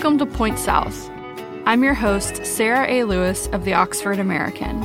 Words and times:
Welcome 0.00 0.16
to 0.16 0.24
Point 0.34 0.58
South. 0.58 1.10
I'm 1.66 1.84
your 1.84 1.92
host, 1.92 2.46
Sarah 2.46 2.90
A. 2.90 3.04
Lewis 3.04 3.48
of 3.48 3.66
the 3.66 3.74
Oxford 3.74 4.18
American. 4.18 4.82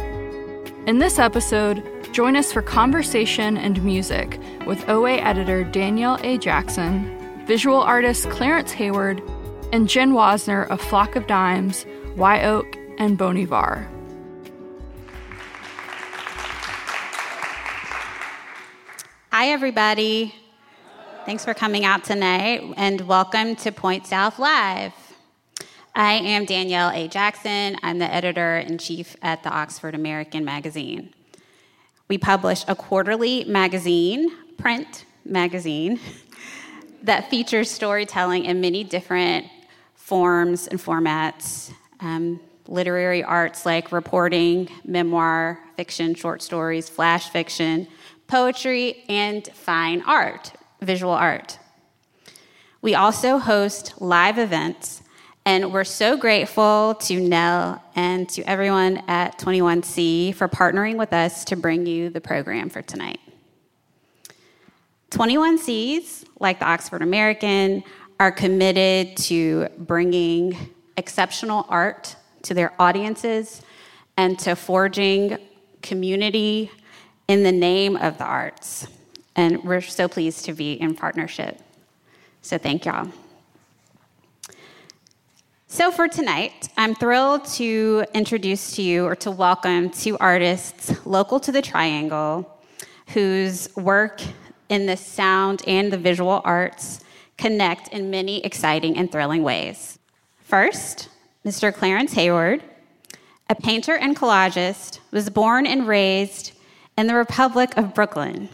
In 0.88 1.00
this 1.00 1.20
episode, 1.20 1.82
join 2.12 2.36
us 2.36 2.52
for 2.52 2.62
conversation 2.62 3.56
and 3.56 3.82
music 3.82 4.38
with 4.68 4.90
OA 4.90 5.14
editor 5.14 5.64
Danielle 5.64 6.20
A. 6.22 6.38
Jackson, 6.38 7.46
visual 7.48 7.80
artist 7.80 8.30
Clarence 8.30 8.74
Hayward, 8.74 9.24
and 9.72 9.88
Jen 9.88 10.12
Wasner 10.12 10.68
of 10.68 10.82
Flock 10.82 11.16
of 11.16 11.28
Dimes, 11.28 11.86
Wye 12.18 12.44
Oak, 12.44 12.76
and 12.98 13.18
Bon 13.18 13.38
Iver. 13.38 13.88
Hi, 19.32 19.48
everybody. 19.48 20.36
Thanks 21.26 21.46
for 21.46 21.54
coming 21.54 21.86
out 21.86 22.04
tonight, 22.04 22.62
and 22.76 23.00
welcome 23.08 23.56
to 23.56 23.72
Point 23.72 24.06
South 24.06 24.40
Live. 24.40 25.05
I 25.98 26.16
am 26.16 26.44
Danielle 26.44 26.90
A. 26.90 27.08
Jackson. 27.08 27.78
I'm 27.82 28.00
the 28.00 28.14
editor 28.14 28.58
in 28.58 28.78
chief 28.78 29.16
at 29.22 29.44
the 29.44 29.50
Oxford 29.50 29.96
American 29.96 30.44
magazine. 30.44 31.14
We 32.10 32.18
publish 32.18 32.66
a 32.68 32.76
quarterly 32.76 33.46
magazine, 33.46 34.30
print 34.58 35.06
magazine, 35.24 36.02
that 37.04 37.30
features 37.30 37.72
storytelling 37.72 38.44
in 38.44 38.60
many 38.60 38.84
different 38.84 39.48
forms 39.96 40.68
and 40.68 40.82
formats. 40.82 41.72
Um, 42.02 42.42
literary 42.68 43.24
arts 43.24 43.66
like 43.66 43.94
reporting, 43.94 44.68
memoir, 44.84 45.60
fiction, 45.78 46.14
short 46.14 46.42
stories, 46.42 46.90
flash 46.90 47.30
fiction, 47.30 47.88
poetry, 48.28 49.06
and 49.08 49.48
fine 49.54 50.02
art, 50.02 50.52
visual 50.82 51.14
art. 51.14 51.58
We 52.82 52.96
also 52.96 53.38
host 53.38 53.94
live 54.02 54.38
events, 54.38 55.02
and 55.46 55.72
we're 55.72 55.84
so 55.84 56.18
grateful 56.18 56.96
to 57.02 57.20
Nell 57.20 57.82
and 57.96 58.28
to 58.30 58.42
everyone 58.44 59.04
at 59.08 59.38
21C 59.38 60.34
for 60.34 60.48
partnering 60.48 60.98
with 60.98 61.14
us 61.14 61.46
to 61.46 61.56
bring 61.56 61.86
you 61.86 62.10
the 62.10 62.20
program 62.20 62.70
for 62.70 62.82
tonight. 62.82 63.20
21Cs, 65.12 66.26
like 66.40 66.60
the 66.60 66.66
Oxford 66.66 67.04
American, 67.04 67.84
are 68.20 68.32
committed 68.32 69.16
to 69.18 69.68
bringing 69.78 70.58
exceptional 70.98 71.66
art 71.70 72.16
to 72.42 72.54
their 72.54 72.74
audiences 72.80 73.62
and 74.18 74.40
to 74.40 74.56
forging 74.56 75.38
community 75.82 76.72
in 77.28 77.44
the 77.44 77.52
name 77.52 77.96
of 77.98 78.18
the 78.18 78.24
arts. 78.24 78.88
And 79.36 79.64
we're 79.64 79.82
so 79.82 80.08
pleased 80.08 80.46
to 80.46 80.54
be 80.54 80.74
in 80.74 80.96
partnership. 80.96 81.62
So 82.42 82.58
thank 82.58 82.86
y'all. 82.86 83.12
So, 85.76 85.92
for 85.92 86.08
tonight, 86.08 86.70
I'm 86.78 86.96
thrilled 86.96 87.44
to 87.56 88.06
introduce 88.14 88.78
to 88.78 88.82
you 88.82 89.06
or 89.06 89.14
to 89.18 89.30
welcome 89.30 89.90
two 89.90 90.18
artists 90.20 91.06
local 91.06 91.38
to 91.42 91.52
the 91.52 91.62
Triangle 91.62 92.50
whose 93.10 93.68
work 93.76 94.22
in 94.70 94.86
the 94.86 94.96
sound 94.96 95.64
and 95.68 95.92
the 95.92 95.98
visual 95.98 96.42
arts 96.46 97.02
connect 97.38 97.90
in 97.90 98.10
many 98.10 98.40
exciting 98.46 98.96
and 98.96 99.12
thrilling 99.12 99.44
ways. 99.44 100.00
First, 100.40 101.10
Mr. 101.44 101.74
Clarence 101.74 102.14
Hayward, 102.14 102.64
a 103.50 103.56
painter 103.56 103.98
and 103.98 104.16
collagist, 104.16 105.00
was 105.12 105.30
born 105.30 105.68
and 105.68 105.90
raised 105.90 106.54
in 106.98 107.08
the 107.08 107.16
Republic 107.16 107.76
of 107.76 107.94
Brooklyn. 107.94 108.48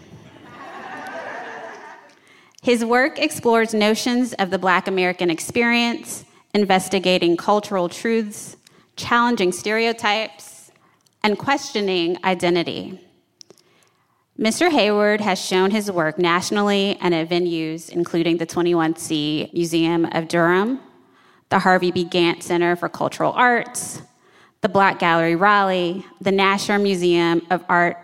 His 2.63 2.83
work 2.83 3.19
explores 3.19 3.75
notions 3.75 4.33
of 4.33 4.49
the 4.49 4.57
Black 4.57 4.87
American 4.87 5.29
experience, 5.29 6.25
investigating 6.53 7.37
cultural 7.37 7.89
truths, 7.89 8.57
challenging 8.95 9.51
stereotypes, 9.51 10.71
and 11.23 11.37
questioning 11.37 12.17
identity. 12.23 12.99
Mr. 14.39 14.71
Hayward 14.71 15.21
has 15.21 15.39
shown 15.39 15.69
his 15.69 15.91
work 15.91 16.17
nationally 16.17 16.97
and 17.01 17.13
at 17.13 17.29
venues 17.29 17.89
including 17.89 18.37
the 18.37 18.47
21C 18.47 19.53
Museum 19.53 20.05
of 20.05 20.27
Durham, 20.27 20.79
the 21.49 21.59
Harvey 21.59 21.91
B. 21.91 22.05
Gantt 22.05 22.41
Center 22.41 22.75
for 22.75 22.89
Cultural 22.89 23.33
Arts, 23.33 24.01
the 24.61 24.69
Black 24.69 24.99
Gallery 24.99 25.35
Raleigh, 25.35 26.05
the 26.21 26.31
Nasher 26.31 26.81
Museum 26.81 27.45
of 27.51 27.63
Art 27.69 27.97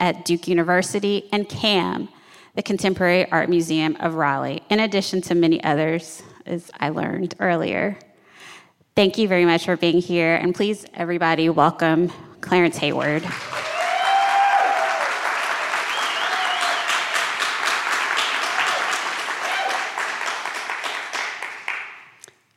at 0.00 0.24
Duke 0.24 0.48
University, 0.48 1.28
and 1.32 1.48
CAM, 1.48 2.08
the 2.54 2.62
Contemporary 2.62 3.30
Art 3.30 3.48
Museum 3.48 3.96
of 4.00 4.14
Raleigh, 4.14 4.62
in 4.70 4.80
addition 4.80 5.20
to 5.22 5.34
many 5.34 5.62
others, 5.64 6.22
as 6.46 6.70
I 6.78 6.90
learned 6.90 7.34
earlier. 7.40 7.98
Thank 8.94 9.18
you 9.18 9.28
very 9.28 9.44
much 9.44 9.64
for 9.64 9.76
being 9.76 10.00
here, 10.00 10.34
and 10.34 10.54
please, 10.54 10.84
everybody, 10.94 11.48
welcome 11.48 12.12
Clarence 12.40 12.76
Hayward. 12.78 13.22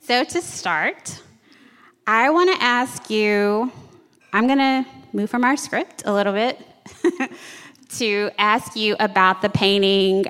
So, 0.01 0.23
to 0.23 0.41
start, 0.41 1.21
I 2.05 2.29
want 2.29 2.55
to 2.55 2.63
ask 2.63 3.09
you 3.09 3.71
I'm 4.31 4.47
going 4.47 4.59
to 4.59 4.85
move 5.13 5.29
from 5.29 5.45
our 5.45 5.55
script 5.55 6.03
a 6.05 6.13
little 6.13 6.33
bit 6.33 6.59
to 7.97 8.29
ask 8.37 8.75
you 8.75 8.97
about 8.99 9.41
the 9.41 9.49
painting 9.49 10.25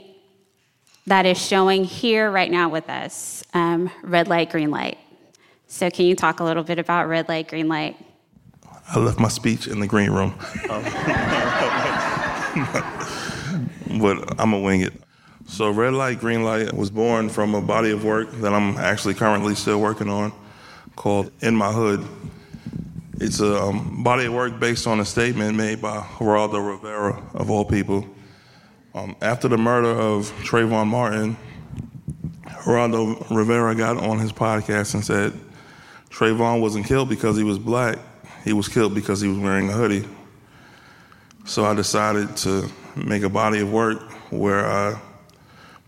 that 1.07 1.25
is 1.25 1.37
showing 1.37 1.83
here 1.83 2.31
right 2.31 2.49
now 2.49 2.69
with 2.69 2.89
us 2.89 3.43
um, 3.53 3.91
red 4.03 4.27
light, 4.27 4.49
green 4.49 4.71
light. 4.71 4.97
So, 5.67 5.89
can 5.89 6.05
you 6.05 6.15
talk 6.15 6.39
a 6.39 6.43
little 6.43 6.63
bit 6.63 6.79
about 6.79 7.07
red 7.07 7.27
light, 7.27 7.47
green 7.47 7.67
light? 7.67 7.97
I 8.87 8.99
left 8.99 9.19
my 9.19 9.29
speech 9.29 9.67
in 9.67 9.79
the 9.79 9.87
green 9.87 10.11
room. 10.11 10.35
but 13.99 14.39
I'm 14.39 14.51
going 14.51 14.61
to 14.61 14.65
wing 14.65 14.81
it. 14.81 14.93
So, 15.47 15.71
Red 15.71 15.93
Light, 15.93 16.19
Green 16.19 16.43
Light 16.43 16.73
was 16.73 16.89
born 16.89 17.29
from 17.29 17.55
a 17.55 17.61
body 17.61 17.91
of 17.91 18.03
work 18.03 18.31
that 18.41 18.53
I'm 18.53 18.77
actually 18.77 19.13
currently 19.13 19.55
still 19.55 19.79
working 19.79 20.09
on 20.09 20.33
called 20.95 21.31
In 21.41 21.55
My 21.55 21.71
Hood. 21.71 22.05
It's 23.19 23.39
a 23.39 23.61
um, 23.61 24.03
body 24.03 24.25
of 24.25 24.33
work 24.33 24.59
based 24.59 24.87
on 24.87 24.99
a 24.99 25.05
statement 25.05 25.55
made 25.55 25.81
by 25.81 25.99
Geraldo 25.99 26.67
Rivera, 26.67 27.21
of 27.33 27.49
all 27.49 27.63
people. 27.63 28.07
Um, 28.95 29.13
after 29.21 29.49
the 29.49 29.57
murder 29.57 29.89
of 29.89 30.31
Trayvon 30.45 30.87
Martin, 30.87 31.35
Geraldo 32.45 33.29
Rivera 33.29 33.75
got 33.75 33.97
on 33.97 34.19
his 34.19 34.31
podcast 34.31 34.93
and 34.93 35.03
said 35.03 35.33
Trayvon 36.09 36.61
wasn't 36.61 36.85
killed 36.85 37.09
because 37.09 37.35
he 37.35 37.43
was 37.43 37.59
black, 37.59 37.99
he 38.45 38.53
was 38.53 38.69
killed 38.69 38.95
because 38.95 39.19
he 39.19 39.27
was 39.27 39.37
wearing 39.37 39.67
a 39.67 39.73
hoodie. 39.73 40.07
So 41.43 41.65
I 41.65 41.73
decided 41.73 42.37
to 42.37 42.69
make 42.95 43.23
a 43.23 43.29
body 43.29 43.59
of 43.59 43.69
work 43.69 44.01
where 44.31 44.65
I 44.65 44.97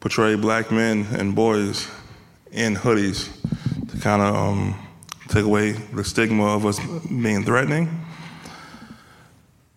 portray 0.01 0.35
black 0.35 0.69
men 0.69 1.07
and 1.13 1.34
boys 1.34 1.90
in 2.51 2.75
hoodies 2.75 3.29
to 3.90 3.97
kind 4.01 4.22
of 4.22 4.35
um, 4.35 4.88
take 5.29 5.46
away 5.46 5.72
the 5.72 6.03
stigma 6.03 6.44
of 6.44 6.66
us 6.66 6.78
being 7.07 7.46
threatening. 7.46 8.06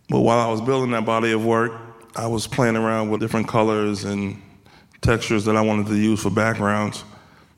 But 0.08 0.22
while 0.22 0.40
I 0.40 0.50
was 0.50 0.60
building 0.60 0.90
that 0.90 1.06
body 1.06 1.30
of 1.30 1.44
work, 1.44 1.89
I 2.16 2.26
was 2.26 2.46
playing 2.46 2.76
around 2.76 3.10
with 3.10 3.20
different 3.20 3.46
colors 3.46 4.04
and 4.04 4.42
textures 5.00 5.44
that 5.44 5.56
I 5.56 5.60
wanted 5.60 5.86
to 5.86 5.96
use 5.96 6.22
for 6.22 6.30
backgrounds. 6.30 7.04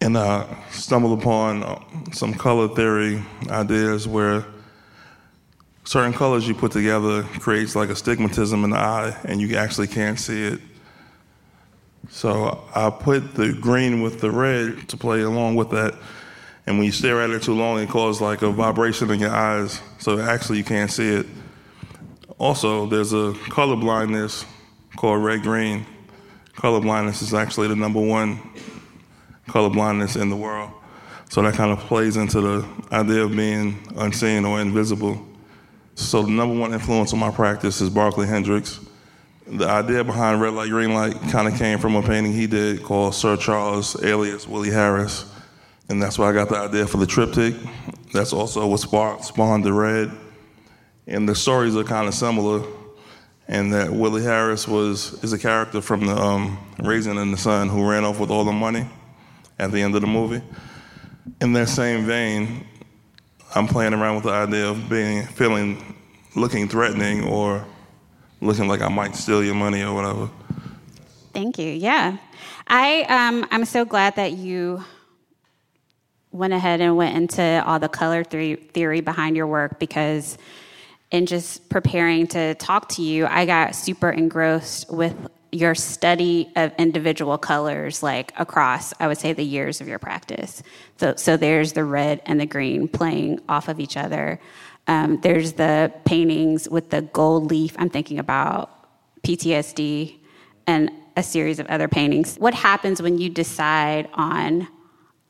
And 0.00 0.18
I 0.18 0.46
stumbled 0.70 1.18
upon 1.20 1.62
uh, 1.62 1.80
some 2.12 2.34
color 2.34 2.68
theory 2.68 3.22
ideas 3.48 4.06
where 4.06 4.44
certain 5.84 6.12
colors 6.12 6.46
you 6.46 6.54
put 6.54 6.72
together 6.72 7.22
creates 7.40 7.74
like 7.74 7.88
a 7.88 7.94
stigmatism 7.94 8.64
in 8.64 8.70
the 8.70 8.76
eye 8.76 9.16
and 9.24 9.40
you 9.40 9.56
actually 9.56 9.86
can't 9.86 10.18
see 10.18 10.44
it. 10.44 10.60
So 12.10 12.64
I 12.74 12.90
put 12.90 13.34
the 13.34 13.52
green 13.52 14.02
with 14.02 14.20
the 14.20 14.30
red 14.30 14.88
to 14.88 14.96
play 14.96 15.22
along 15.22 15.54
with 15.54 15.70
that. 15.70 15.94
And 16.66 16.76
when 16.76 16.84
you 16.84 16.92
stare 16.92 17.22
at 17.22 17.30
it 17.30 17.42
too 17.42 17.54
long, 17.54 17.78
it 17.78 17.88
causes 17.88 18.20
like 18.20 18.42
a 18.42 18.50
vibration 18.50 19.10
in 19.10 19.20
your 19.20 19.34
eyes. 19.34 19.80
So 19.98 20.20
actually 20.20 20.58
you 20.58 20.64
can't 20.64 20.90
see 20.90 21.08
it. 21.08 21.26
Also, 22.42 22.86
there's 22.86 23.12
a 23.12 23.32
color 23.50 23.76
blindness 23.76 24.44
called 24.96 25.22
red 25.22 25.42
green. 25.42 25.86
Color 26.56 26.80
blindness 26.80 27.22
is 27.22 27.32
actually 27.32 27.68
the 27.68 27.76
number 27.76 28.00
one 28.00 28.40
color 29.46 29.70
blindness 29.70 30.16
in 30.16 30.28
the 30.28 30.36
world. 30.36 30.70
So 31.30 31.40
that 31.42 31.54
kind 31.54 31.70
of 31.70 31.78
plays 31.78 32.16
into 32.16 32.40
the 32.40 32.68
idea 32.90 33.22
of 33.22 33.36
being 33.36 33.78
unseen 33.96 34.44
or 34.44 34.60
invisible. 34.60 35.24
So 35.94 36.22
the 36.22 36.30
number 36.30 36.58
one 36.58 36.74
influence 36.74 37.12
on 37.12 37.20
my 37.20 37.30
practice 37.30 37.80
is 37.80 37.90
Barkley 37.90 38.26
Hendricks 38.26 38.80
the 39.46 39.68
idea 39.68 40.04
behind 40.04 40.40
Red 40.40 40.54
Light, 40.54 40.70
Green 40.70 40.94
Light 40.94 41.20
kind 41.30 41.48
of 41.48 41.58
came 41.58 41.78
from 41.78 41.96
a 41.96 42.02
painting 42.02 42.32
he 42.32 42.46
did 42.46 42.82
called 42.82 43.14
Sir 43.14 43.36
Charles, 43.36 44.02
alias 44.02 44.46
Willie 44.46 44.70
Harris. 44.70 45.30
And 45.88 46.00
that's 46.00 46.18
why 46.18 46.30
I 46.30 46.32
got 46.32 46.48
the 46.48 46.56
idea 46.56 46.86
for 46.86 46.96
the 46.96 47.06
triptych. 47.06 47.54
That's 48.12 48.32
also 48.32 48.66
what 48.66 48.78
spawned 48.78 49.64
the 49.64 49.72
red. 49.72 50.10
And 51.06 51.28
the 51.28 51.34
stories 51.34 51.76
are 51.76 51.84
kind 51.84 52.08
of 52.08 52.14
similar. 52.14 52.62
And 53.48 53.72
that 53.72 53.92
Willie 53.92 54.22
Harris 54.22 54.68
was 54.68 55.22
is 55.24 55.32
a 55.32 55.38
character 55.38 55.80
from 55.80 56.06
the 56.06 56.16
um, 56.16 56.58
Raisin 56.78 57.18
in 57.18 57.32
the 57.32 57.36
Sun 57.36 57.68
who 57.68 57.88
ran 57.88 58.04
off 58.04 58.18
with 58.20 58.30
all 58.30 58.44
the 58.44 58.52
money 58.52 58.86
at 59.58 59.72
the 59.72 59.82
end 59.82 59.94
of 59.94 60.00
the 60.00 60.06
movie. 60.06 60.42
in 61.40 61.52
that 61.52 61.68
same 61.68 62.04
vein, 62.04 62.66
I'm 63.54 63.66
playing 63.66 63.94
around 63.94 64.16
with 64.16 64.24
the 64.24 64.30
idea 64.30 64.68
of 64.68 64.88
being 64.88 65.26
feeling 65.26 65.96
looking 66.34 66.68
threatening 66.68 67.24
or 67.24 67.64
looking 68.40 68.68
like 68.68 68.80
I 68.80 68.88
might 68.88 69.14
steal 69.14 69.44
your 69.44 69.54
money 69.54 69.82
or 69.82 69.94
whatever. 69.94 70.30
Thank 71.32 71.58
you. 71.58 71.70
Yeah. 71.70 72.16
I 72.66 73.02
um, 73.02 73.46
I'm 73.50 73.64
so 73.64 73.84
glad 73.84 74.16
that 74.16 74.32
you 74.32 74.84
went 76.30 76.52
ahead 76.52 76.80
and 76.80 76.96
went 76.96 77.16
into 77.16 77.62
all 77.66 77.78
the 77.78 77.88
color 77.88 78.24
theory 78.24 79.00
behind 79.00 79.36
your 79.36 79.46
work 79.46 79.78
because 79.78 80.38
in 81.12 81.26
just 81.26 81.68
preparing 81.68 82.26
to 82.28 82.54
talk 82.54 82.88
to 82.88 83.02
you, 83.02 83.26
I 83.26 83.44
got 83.44 83.76
super 83.76 84.10
engrossed 84.10 84.90
with 84.90 85.14
your 85.52 85.74
study 85.74 86.50
of 86.56 86.72
individual 86.78 87.36
colors, 87.36 88.02
like 88.02 88.32
across, 88.38 88.94
I 88.98 89.06
would 89.06 89.18
say, 89.18 89.34
the 89.34 89.44
years 89.44 89.82
of 89.82 89.86
your 89.86 89.98
practice. 89.98 90.62
So, 90.96 91.14
so 91.16 91.36
there's 91.36 91.74
the 91.74 91.84
red 91.84 92.22
and 92.24 92.40
the 92.40 92.46
green 92.46 92.88
playing 92.88 93.40
off 93.50 93.68
of 93.68 93.78
each 93.78 93.98
other. 93.98 94.40
Um, 94.86 95.20
there's 95.20 95.52
the 95.52 95.92
paintings 96.06 96.68
with 96.68 96.88
the 96.88 97.02
gold 97.02 97.50
leaf. 97.50 97.76
I'm 97.78 97.90
thinking 97.90 98.18
about 98.18 98.70
PTSD 99.22 100.16
and 100.66 100.90
a 101.18 101.22
series 101.22 101.58
of 101.58 101.66
other 101.66 101.88
paintings. 101.88 102.36
What 102.36 102.54
happens 102.54 103.02
when 103.02 103.18
you 103.18 103.28
decide 103.28 104.08
on 104.14 104.66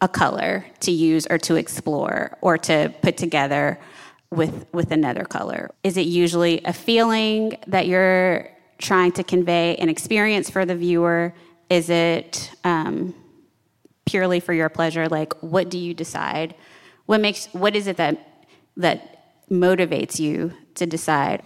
a 0.01 0.09
color 0.09 0.65
to 0.81 0.93
use 0.93 1.27
or 1.29 1.39
to 1.39 1.57
explore 1.57 2.39
or 2.41 2.59
to 2.59 2.95
put 3.03 3.17
together 3.17 3.81
with 4.33 4.67
with 4.73 4.91
another 4.91 5.25
color? 5.25 5.71
Is 5.85 5.97
it 5.97 6.07
usually 6.07 6.61
a 6.65 6.73
feeling 6.73 7.59
that 7.67 7.87
you're 7.87 8.49
trying 8.79 9.13
to 9.13 9.23
convey, 9.23 9.77
an 9.77 9.89
experience 9.89 10.51
for 10.51 10.65
the 10.65 10.75
viewer? 10.75 11.35
Is 11.71 11.89
it 11.91 12.51
um, 12.65 13.15
purely 14.07 14.41
for 14.41 14.53
your 14.53 14.69
pleasure? 14.69 15.09
Like, 15.09 15.35
what 15.43 15.71
do 15.71 15.79
you 15.79 15.95
decide? 15.95 16.55
What 17.07 17.21
makes 17.21 17.47
what 17.53 17.77
is 17.77 17.87
it 17.87 17.99
that 17.99 18.47
that 18.79 19.49
motivates 19.51 20.19
you 20.19 20.53
to 20.77 20.87
decide? 20.87 21.43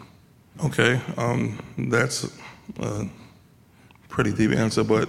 Okay, 0.65 1.00
um, 1.19 1.59
that's 1.77 2.33
a 2.79 3.09
pretty 4.09 4.33
deep 4.33 4.53
answer, 4.53 4.85
but 4.85 5.09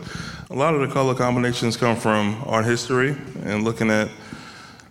a 0.49 0.55
lot 0.55 0.73
of 0.73 0.81
the 0.81 0.87
color 0.87 1.13
combinations 1.13 1.77
come 1.77 1.95
from 1.95 2.43
art 2.45 2.65
history 2.65 3.15
and 3.45 3.63
looking 3.63 3.89
at 3.89 4.09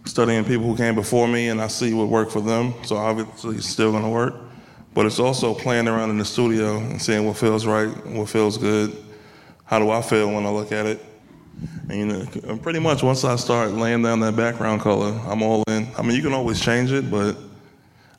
studying 0.07 0.45
people 0.45 0.67
who 0.67 0.77
came 0.77 0.95
before 0.95 1.29
me, 1.29 1.49
and 1.49 1.61
I 1.61 1.67
see 1.67 1.93
what 1.93 2.09
worked 2.09 2.33
for 2.33 2.41
them. 2.41 2.75
So 2.85 2.97
obviously, 2.97 3.57
it's 3.57 3.69
still 3.69 3.93
to 3.93 4.09
work. 4.09 4.35
But 4.95 5.05
it's 5.05 5.19
also 5.19 5.53
playing 5.53 5.89
around 5.89 6.09
in 6.09 6.17
the 6.17 6.25
studio 6.25 6.79
and 6.79 7.01
seeing 7.01 7.27
what 7.27 7.37
feels 7.37 7.67
right, 7.67 7.89
what 8.07 8.31
feels 8.31 8.57
good. 8.57 8.97
How 9.65 9.79
do 9.79 9.91
I 9.91 10.01
feel 10.01 10.33
when 10.33 10.47
I 10.47 10.51
look 10.51 10.73
at 10.73 10.87
it? 10.87 11.05
And 11.91 11.99
you 11.99 12.07
know, 12.07 12.57
pretty 12.59 12.79
much 12.79 13.03
once 13.03 13.25
I 13.25 13.37
start 13.37 13.73
laying 13.73 14.03
down 14.03 14.21
that 14.21 14.37
background 14.37 14.81
color, 14.81 15.21
I'm 15.27 15.43
all 15.43 15.63
in. 15.69 15.87
I 15.99 16.03
mean, 16.03 16.17
you 16.17 16.23
can 16.23 16.33
always 16.33 16.61
change 16.61 16.93
it, 16.93 17.11
but 17.11 17.37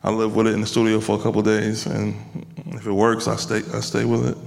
I 0.04 0.12
live 0.12 0.36
with 0.36 0.48
it 0.48 0.54
in 0.54 0.62
the 0.62 0.68
studio 0.68 1.00
for 1.00 1.20
a 1.20 1.22
couple 1.22 1.42
days, 1.42 1.88
and 1.88 2.16
if 2.68 2.86
it 2.86 2.92
works, 2.92 3.28
I 3.28 3.36
stay. 3.38 3.64
I 3.74 3.80
stay 3.80 4.06
with 4.06 4.28
it. 4.28 4.38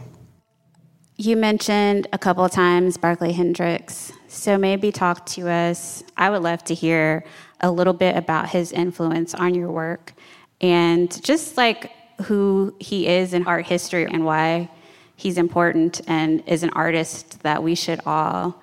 You 1.21 1.37
mentioned 1.37 2.07
a 2.15 2.19
couple 2.19 2.47
of 2.47 2.51
times 2.51 2.97
Barkley 2.97 3.35
Hendricks. 3.35 4.11
So 4.29 4.57
maybe 4.57 4.91
talk 4.91 5.27
to 5.27 5.51
us. 5.51 6.03
I 6.17 6.31
would 6.31 6.41
love 6.41 6.65
to 6.65 6.75
hear 6.75 7.25
a 7.61 7.71
little 7.71 7.93
bit 7.93 8.17
about 8.17 8.49
his 8.49 8.73
influence 8.73 9.35
on 9.35 9.55
your 9.55 9.71
work 9.71 10.15
and 10.63 11.23
just 11.23 11.59
like 11.59 11.93
who 12.23 12.75
he 12.81 13.07
is 13.07 13.35
in 13.35 13.47
art 13.47 13.67
history 13.67 14.07
and 14.07 14.25
why 14.25 14.71
he's 15.15 15.37
important 15.37 16.01
and 16.07 16.43
is 16.47 16.63
an 16.63 16.71
artist 16.71 17.43
that 17.43 17.63
we 17.63 17.75
should 17.75 18.01
all 18.07 18.55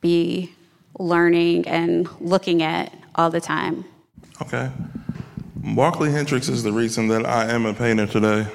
be 0.00 0.54
learning 0.98 1.68
and 1.68 2.08
looking 2.22 2.62
at 2.62 2.90
all 3.16 3.28
the 3.28 3.42
time. 3.42 3.84
Okay. 4.40 4.70
Barkley 5.56 6.10
Hendricks 6.10 6.48
is 6.48 6.62
the 6.62 6.72
reason 6.72 7.08
that 7.08 7.26
I 7.26 7.50
am 7.50 7.66
a 7.66 7.74
painter 7.74 8.06
today. 8.06 8.46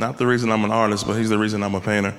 Not 0.00 0.16
the 0.16 0.26
reason 0.26 0.50
I'm 0.50 0.64
an 0.64 0.70
artist, 0.70 1.06
but 1.06 1.18
he's 1.18 1.28
the 1.28 1.36
reason 1.36 1.62
I'm 1.62 1.74
a 1.74 1.80
painter. 1.80 2.14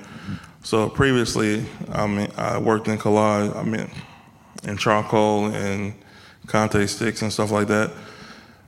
So 0.62 0.88
previously, 0.88 1.66
I 1.90 2.06
mean, 2.06 2.30
I 2.36 2.56
worked 2.56 2.86
in 2.86 2.96
collage, 2.96 3.56
I 3.56 3.64
mean, 3.64 3.90
in 4.62 4.76
charcoal 4.76 5.46
and 5.46 5.92
Conte 6.46 6.86
sticks 6.86 7.22
and 7.22 7.32
stuff 7.32 7.50
like 7.50 7.66
that. 7.66 7.90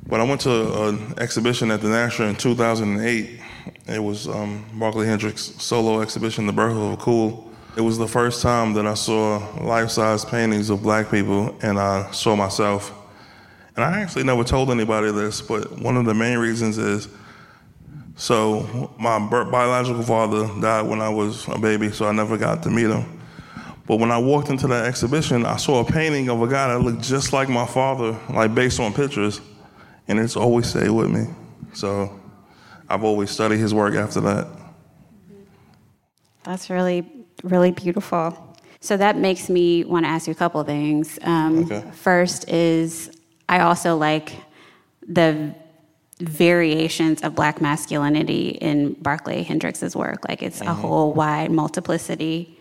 But 0.09 0.19
I 0.19 0.25
went 0.25 0.41
to 0.41 0.89
an 0.89 1.15
exhibition 1.17 1.71
at 1.71 1.81
the 1.81 1.91
National 1.91 2.31
in 2.31 2.35
2008. 2.35 3.41
It 3.87 4.03
was 4.03 4.27
um, 4.27 4.65
Barkley 4.75 5.07
Hendricks' 5.07 5.53
solo 5.63 6.01
exhibition, 6.01 6.47
The 6.47 6.53
Birth 6.53 6.77
of 6.77 6.95
a 6.95 6.97
Cool. 6.97 7.49
It 7.77 7.83
was 7.83 7.97
the 7.97 8.09
first 8.09 8.43
time 8.43 8.73
that 8.73 8.85
I 8.85 8.95
saw 8.95 9.39
life-size 9.63 10.25
paintings 10.25 10.71
of 10.71 10.83
black 10.83 11.09
people, 11.09 11.57
and 11.63 11.79
I 11.79 12.11
saw 12.11 12.35
myself. 12.35 12.93
And 13.77 13.85
I 13.85 14.01
actually 14.01 14.25
never 14.25 14.43
told 14.43 14.73
anybody 14.73 15.13
this, 15.13 15.41
but 15.41 15.71
one 15.79 15.97
of 15.97 16.05
the 16.05 16.15
main 16.15 16.39
reasons 16.39 16.79
is 16.79 17.07
so 18.17 18.93
my 18.99 19.19
biological 19.19 20.03
father 20.03 20.49
died 20.61 20.87
when 20.87 21.01
I 21.01 21.09
was 21.09 21.47
a 21.49 21.59
baby, 21.59 21.91
so 21.91 22.07
I 22.07 22.13
never 22.13 22.37
got 22.37 22.63
to 22.65 22.71
meet 22.71 22.91
him. 22.91 23.21
But 23.87 23.97
when 23.97 24.11
I 24.11 24.19
walked 24.19 24.49
into 24.49 24.67
that 24.69 24.87
exhibition, 24.87 25.45
I 25.45 25.57
saw 25.57 25.81
a 25.81 25.85
painting 25.85 26.31
of 26.31 26.41
a 26.41 26.49
guy 26.49 26.69
that 26.69 26.81
looked 26.81 27.03
just 27.03 27.33
like 27.33 27.49
my 27.49 27.67
father, 27.67 28.19
like 28.31 28.55
based 28.55 28.81
on 28.81 28.95
pictures, 28.95 29.41
and 30.09 30.19
it's 30.19 30.37
always 30.37 30.69
stayed 30.69 30.91
with 30.91 31.11
me. 31.11 31.27
So 31.75 32.21
I've 32.89 33.05
always 33.05 33.31
studied 33.31 33.59
his 33.59 33.75
work 33.75 33.95
after 33.95 34.21
that. 34.21 34.47
That's 36.45 36.71
really, 36.71 37.27
really 37.43 37.73
beautiful. 37.73 38.57
So 38.81 38.97
that 38.97 39.17
makes 39.17 39.49
me 39.49 39.85
want 39.85 40.05
to 40.05 40.09
ask 40.09 40.27
you 40.27 40.33
a 40.33 40.37
couple 40.37 40.61
of 40.61 40.67
things. 40.67 41.19
Um, 41.23 41.65
okay. 41.65 41.83
First 41.93 42.49
is 42.49 43.11
I 43.49 43.61
also 43.61 43.97
like 43.97 44.33
the 45.07 45.55
variations 46.21 47.23
of 47.23 47.35
black 47.35 47.61
masculinity 47.61 48.51
in 48.51 48.95
Barkley 48.95 49.45
Hendricks's 49.45 49.97
work. 49.97 50.29
Like 50.29 50.43
it's 50.43 50.61
mm-hmm. 50.61 50.69
a 50.69 50.75
whole 50.75 51.13
wide 51.13 51.51
multiplicity. 51.51 52.59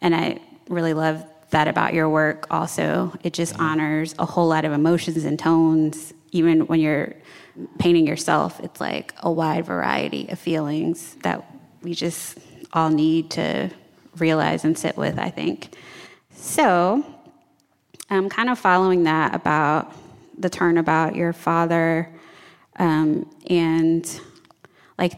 And 0.00 0.14
I 0.14 0.40
really 0.68 0.94
love 0.94 1.24
that 1.50 1.66
about 1.66 1.94
your 1.94 2.08
work 2.08 2.46
also. 2.50 3.12
It 3.22 3.32
just 3.32 3.54
mm-hmm. 3.54 3.62
honors 3.62 4.14
a 4.18 4.26
whole 4.26 4.48
lot 4.48 4.64
of 4.64 4.72
emotions 4.72 5.24
and 5.24 5.38
tones. 5.38 6.12
Even 6.32 6.66
when 6.66 6.80
you're 6.80 7.14
painting 7.78 8.06
yourself, 8.06 8.60
it's 8.60 8.80
like 8.80 9.14
a 9.18 9.30
wide 9.30 9.64
variety 9.64 10.28
of 10.28 10.38
feelings 10.38 11.16
that 11.22 11.44
we 11.82 11.94
just 11.94 12.38
all 12.72 12.90
need 12.90 13.30
to 13.32 13.70
realize 14.18 14.64
and 14.64 14.78
sit 14.78 14.96
with, 14.96 15.18
I 15.18 15.30
think. 15.30 15.74
So, 16.32 17.04
I'm 18.08 18.28
kind 18.28 18.48
of 18.50 18.58
following 18.58 19.04
that 19.04 19.34
about 19.34 19.94
the 20.38 20.50
turn 20.50 20.78
about 20.78 21.14
your 21.14 21.32
father 21.32 22.08
um, 22.80 23.30
and 23.48 24.20
like 24.98 25.12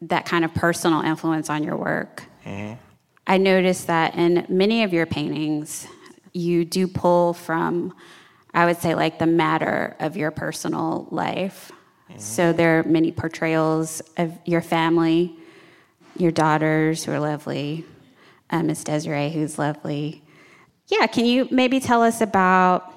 that 0.00 0.24
kind 0.24 0.44
of 0.44 0.52
personal 0.54 1.02
influence 1.02 1.48
on 1.48 1.62
your 1.62 1.76
work. 1.76 2.24
Mm-hmm. 2.44 2.74
I 3.26 3.38
noticed 3.38 3.86
that 3.86 4.16
in 4.16 4.46
many 4.48 4.82
of 4.82 4.92
your 4.92 5.06
paintings, 5.06 5.86
you 6.32 6.64
do 6.64 6.88
pull 6.88 7.34
from, 7.34 7.94
I 8.52 8.64
would 8.64 8.78
say, 8.78 8.96
like 8.96 9.18
the 9.18 9.26
matter 9.26 9.94
of 10.00 10.16
your 10.16 10.32
personal 10.32 11.06
life. 11.10 11.70
Mm-hmm. 12.08 12.18
So 12.18 12.52
there 12.52 12.80
are 12.80 12.82
many 12.82 13.12
portrayals 13.12 14.02
of 14.16 14.36
your 14.44 14.62
family, 14.62 15.36
your 16.16 16.32
daughters 16.32 17.04
who 17.04 17.12
are 17.12 17.20
lovely, 17.20 17.84
uh, 18.50 18.62
Miss 18.62 18.82
Desiree 18.82 19.30
who's 19.30 19.58
lovely. 19.58 20.22
Yeah, 20.88 21.06
can 21.06 21.26
you 21.26 21.46
maybe 21.50 21.78
tell 21.78 22.02
us 22.02 22.20
about 22.20 22.92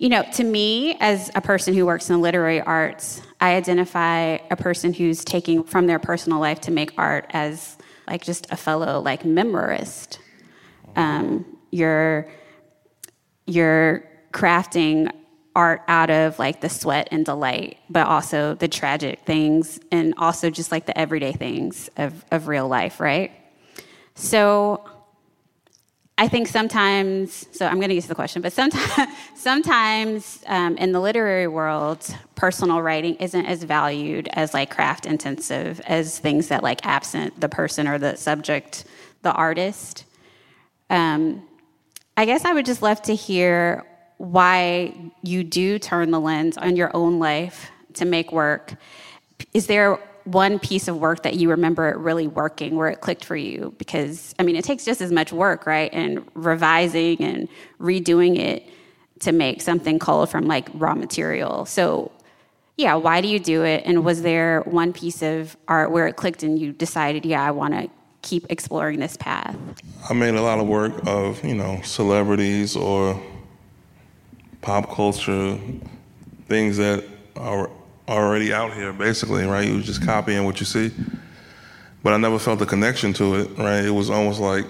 you 0.00 0.08
know, 0.08 0.22
to 0.22 0.44
me, 0.44 0.96
as 0.98 1.30
a 1.34 1.42
person 1.42 1.74
who 1.74 1.84
works 1.84 2.08
in 2.08 2.16
the 2.16 2.22
literary 2.22 2.62
arts, 2.62 3.20
I 3.38 3.54
identify 3.54 4.38
a 4.50 4.56
person 4.56 4.94
who's 4.94 5.22
taking 5.22 5.62
from 5.62 5.86
their 5.86 5.98
personal 5.98 6.40
life 6.40 6.58
to 6.62 6.70
make 6.70 6.94
art 6.96 7.26
as 7.28 7.76
like 8.08 8.24
just 8.24 8.50
a 8.50 8.56
fellow 8.56 9.00
like 9.00 9.26
memorist. 9.26 10.18
Um, 10.96 11.44
you're 11.70 12.30
you're 13.46 14.08
crafting 14.32 15.12
art 15.54 15.82
out 15.86 16.08
of 16.08 16.38
like 16.38 16.62
the 16.62 16.70
sweat 16.70 17.08
and 17.10 17.26
delight, 17.26 17.76
but 17.90 18.06
also 18.06 18.54
the 18.54 18.68
tragic 18.68 19.18
things 19.26 19.78
and 19.92 20.14
also 20.16 20.48
just 20.48 20.72
like 20.72 20.86
the 20.86 20.96
everyday 20.98 21.32
things 21.32 21.90
of, 21.98 22.24
of 22.30 22.48
real 22.48 22.68
life, 22.68 23.00
right? 23.00 23.32
So 24.14 24.82
I 26.20 26.28
think 26.28 26.48
sometimes, 26.48 27.46
so 27.50 27.64
I'm 27.66 27.76
going 27.76 27.88
to 27.88 27.98
to 27.98 28.06
the 28.06 28.14
question, 28.14 28.42
but 28.42 28.52
sometimes, 28.52 29.10
sometimes 29.34 30.44
um, 30.46 30.76
in 30.76 30.92
the 30.92 31.00
literary 31.00 31.46
world, 31.46 32.14
personal 32.34 32.82
writing 32.82 33.14
isn't 33.14 33.46
as 33.46 33.64
valued 33.64 34.28
as 34.34 34.52
like 34.52 34.68
craft 34.68 35.06
intensive 35.06 35.80
as 35.86 36.18
things 36.18 36.48
that 36.48 36.62
like 36.62 36.84
absent 36.84 37.40
the 37.40 37.48
person 37.48 37.88
or 37.88 37.96
the 37.96 38.16
subject, 38.16 38.84
the 39.22 39.32
artist. 39.32 40.04
Um, 40.90 41.42
I 42.18 42.26
guess 42.26 42.44
I 42.44 42.52
would 42.52 42.66
just 42.66 42.82
love 42.82 43.00
to 43.04 43.14
hear 43.14 43.86
why 44.18 44.94
you 45.22 45.42
do 45.42 45.78
turn 45.78 46.10
the 46.10 46.20
lens 46.20 46.58
on 46.58 46.76
your 46.76 46.94
own 46.94 47.18
life 47.18 47.70
to 47.94 48.04
make 48.04 48.30
work. 48.30 48.74
Is 49.54 49.68
there 49.68 49.98
one 50.24 50.58
piece 50.58 50.88
of 50.88 50.98
work 50.98 51.22
that 51.22 51.34
you 51.34 51.50
remember 51.50 51.88
it 51.88 51.96
really 51.96 52.26
working, 52.26 52.76
where 52.76 52.88
it 52.88 53.00
clicked 53.00 53.24
for 53.24 53.36
you? 53.36 53.74
Because, 53.78 54.34
I 54.38 54.42
mean, 54.42 54.56
it 54.56 54.64
takes 54.64 54.84
just 54.84 55.00
as 55.00 55.10
much 55.12 55.32
work, 55.32 55.66
right? 55.66 55.90
And 55.92 56.26
revising 56.34 57.20
and 57.20 57.48
redoing 57.80 58.38
it 58.38 58.68
to 59.20 59.32
make 59.32 59.60
something 59.60 59.98
called 59.98 60.30
from 60.30 60.46
like 60.46 60.68
raw 60.74 60.94
material. 60.94 61.66
So, 61.66 62.10
yeah, 62.76 62.94
why 62.94 63.20
do 63.20 63.28
you 63.28 63.38
do 63.38 63.64
it? 63.64 63.82
And 63.84 64.04
was 64.04 64.22
there 64.22 64.62
one 64.62 64.92
piece 64.92 65.22
of 65.22 65.56
art 65.68 65.90
where 65.90 66.06
it 66.06 66.16
clicked 66.16 66.42
and 66.42 66.58
you 66.58 66.72
decided, 66.72 67.26
yeah, 67.26 67.42
I 67.42 67.50
want 67.50 67.74
to 67.74 67.90
keep 68.22 68.46
exploring 68.50 69.00
this 69.00 69.16
path? 69.16 69.56
I 70.08 70.14
made 70.14 70.34
a 70.34 70.42
lot 70.42 70.58
of 70.58 70.66
work 70.66 71.06
of, 71.06 71.44
you 71.44 71.54
know, 71.54 71.80
celebrities 71.82 72.76
or 72.76 73.20
pop 74.62 74.90
culture, 74.90 75.58
things 76.48 76.78
that 76.78 77.04
are 77.36 77.70
already 78.10 78.52
out 78.52 78.74
here, 78.74 78.92
basically, 78.92 79.44
right? 79.44 79.66
You 79.66 79.80
just 79.82 80.04
copying 80.04 80.44
what 80.44 80.60
you 80.60 80.66
see. 80.66 80.90
But 82.02 82.12
I 82.12 82.16
never 82.16 82.38
felt 82.38 82.60
a 82.62 82.66
connection 82.66 83.12
to 83.14 83.36
it, 83.36 83.58
right? 83.58 83.84
It 83.84 83.90
was 83.90 84.10
almost 84.10 84.40
like 84.40 84.66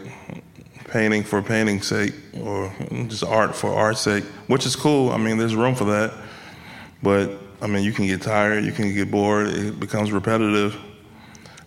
painting 0.85 1.23
for 1.23 1.40
painting's 1.40 1.87
sake 1.87 2.14
or 2.40 2.73
just 3.06 3.25
art 3.25 3.54
for 3.54 3.73
art's 3.73 4.00
sake, 4.00 4.25
which 4.49 4.66
is 4.66 4.76
cool. 4.76 5.11
I 5.11 5.16
mean, 5.16 5.38
there's 5.38 5.54
room 5.54 5.75
for 5.75 5.85
that. 5.85 6.12
But 7.02 7.30
I 7.62 7.66
mean, 7.66 7.85
you 7.85 7.92
can 7.92 8.06
get 8.06 8.23
tired, 8.23 8.64
you 8.64 8.73
can 8.73 8.92
get 8.92 9.11
bored, 9.11 9.49
it 9.49 9.80
becomes 9.80 10.12
repetitive. 10.12 10.76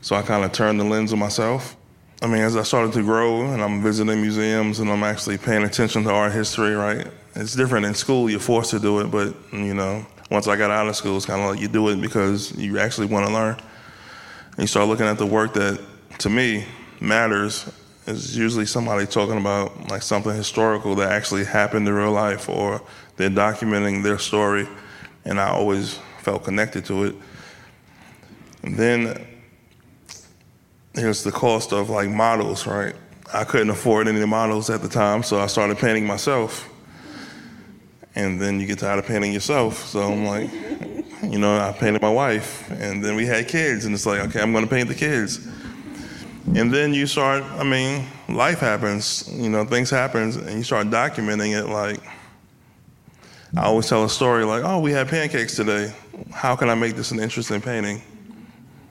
So 0.02 0.16
I 0.16 0.22
kind 0.22 0.44
of 0.44 0.52
turned 0.52 0.80
the 0.80 0.84
lens 0.84 1.14
on 1.14 1.20
myself. 1.20 1.78
I 2.22 2.28
mean, 2.28 2.42
as 2.42 2.56
I 2.56 2.64
started 2.64 2.94
to 2.94 3.04
grow 3.04 3.42
and 3.54 3.62
I'm 3.62 3.82
visiting 3.82 4.22
museums 4.22 4.80
and 4.80 4.90
I'm 4.90 5.04
actually 5.04 5.38
paying 5.38 5.64
attention 5.64 6.04
to 6.04 6.12
art 6.12 6.34
history, 6.34 6.74
right? 6.74 7.08
It's 7.36 7.56
different 7.56 7.86
in 7.86 7.96
school, 7.96 8.30
you're 8.30 8.40
forced 8.40 8.72
to 8.72 8.80
do 8.80 9.00
it, 9.00 9.12
but 9.12 9.34
you 9.52 9.74
know, 9.74 10.06
once 10.34 10.48
I 10.48 10.56
got 10.56 10.72
out 10.72 10.88
of 10.88 10.96
school, 10.96 11.16
it's 11.16 11.28
kind 11.28 11.44
of 11.44 11.52
like 11.52 11.62
you 11.62 11.68
do 11.68 11.90
it 11.90 12.02
because 12.02 12.58
you 12.58 12.80
actually 12.80 13.06
want 13.06 13.28
to 13.28 13.32
learn. 13.32 13.54
And 13.54 14.58
you 14.58 14.66
start 14.66 14.88
looking 14.88 15.06
at 15.06 15.20
the 15.20 15.28
work 15.28 15.54
that, 15.54 15.80
to 16.18 16.30
me, 16.30 16.66
matters. 17.00 17.72
Is 18.08 18.36
usually 18.36 18.66
somebody 18.66 19.06
talking 19.06 19.38
about 19.38 19.92
like 19.92 20.02
something 20.02 20.36
historical 20.36 20.96
that 20.96 21.12
actually 21.12 21.46
happened 21.46 21.88
in 21.88 21.94
real 21.94 22.12
life, 22.12 22.50
or 22.50 22.82
they're 23.16 23.30
documenting 23.30 24.02
their 24.02 24.18
story, 24.18 24.68
and 25.24 25.40
I 25.40 25.50
always 25.50 26.00
felt 26.24 26.44
connected 26.44 26.84
to 26.86 27.04
it. 27.04 27.16
And 28.64 28.76
then 28.76 29.28
here's 30.96 31.24
the 31.24 31.32
cost 31.32 31.74
of 31.74 31.92
like 31.92 32.10
models, 32.10 32.66
right? 32.66 32.96
I 33.32 33.44
couldn't 33.44 33.70
afford 33.70 34.08
any 34.08 34.26
models 34.26 34.72
at 34.72 34.82
the 34.82 34.90
time, 34.90 35.22
so 35.22 35.40
I 35.40 35.46
started 35.46 35.78
painting 35.78 36.08
myself 36.08 36.73
and 38.16 38.40
then 38.40 38.60
you 38.60 38.68
get 38.68 38.80
tired 38.80 39.00
of 39.00 39.06
painting 39.06 39.34
yourself. 39.34 39.86
So 39.88 40.02
I'm 40.02 40.26
like, 40.26 40.50
you 41.24 41.40
know, 41.40 41.58
I 41.58 41.72
painted 41.72 42.02
my 42.02 42.12
wife, 42.12 42.70
and 42.72 43.04
then 43.04 43.16
we 43.16 43.26
had 43.26 43.48
kids, 43.48 43.86
and 43.86 43.94
it's 43.94 44.06
like, 44.06 44.20
okay, 44.28 44.42
I'm 44.42 44.52
going 44.52 44.66
to 44.66 44.70
paint 44.70 44.88
the 44.88 44.96
kids. 44.96 45.48
And 46.56 46.72
then 46.74 46.94
you 46.94 47.08
start, 47.08 47.44
I 47.44 47.64
mean, 47.64 48.06
life 48.28 48.60
happens, 48.60 49.30
you 49.32 49.50
know, 49.50 49.64
things 49.66 49.90
happen, 49.90 50.24
and 50.24 50.58
you 50.58 50.64
start 50.64 50.88
documenting 50.88 51.58
it. 51.58 51.70
Like, 51.70 52.00
I 53.56 53.64
always 53.64 53.88
tell 53.88 54.04
a 54.04 54.10
story 54.10 54.44
like, 54.44 54.64
oh, 54.64 54.80
we 54.80 54.92
had 54.92 55.08
pancakes 55.08 55.56
today. 55.56 55.94
How 56.32 56.56
can 56.56 56.70
I 56.70 56.76
make 56.76 56.96
this 56.96 57.12
an 57.12 57.20
interesting 57.20 57.62
painting? 57.62 58.02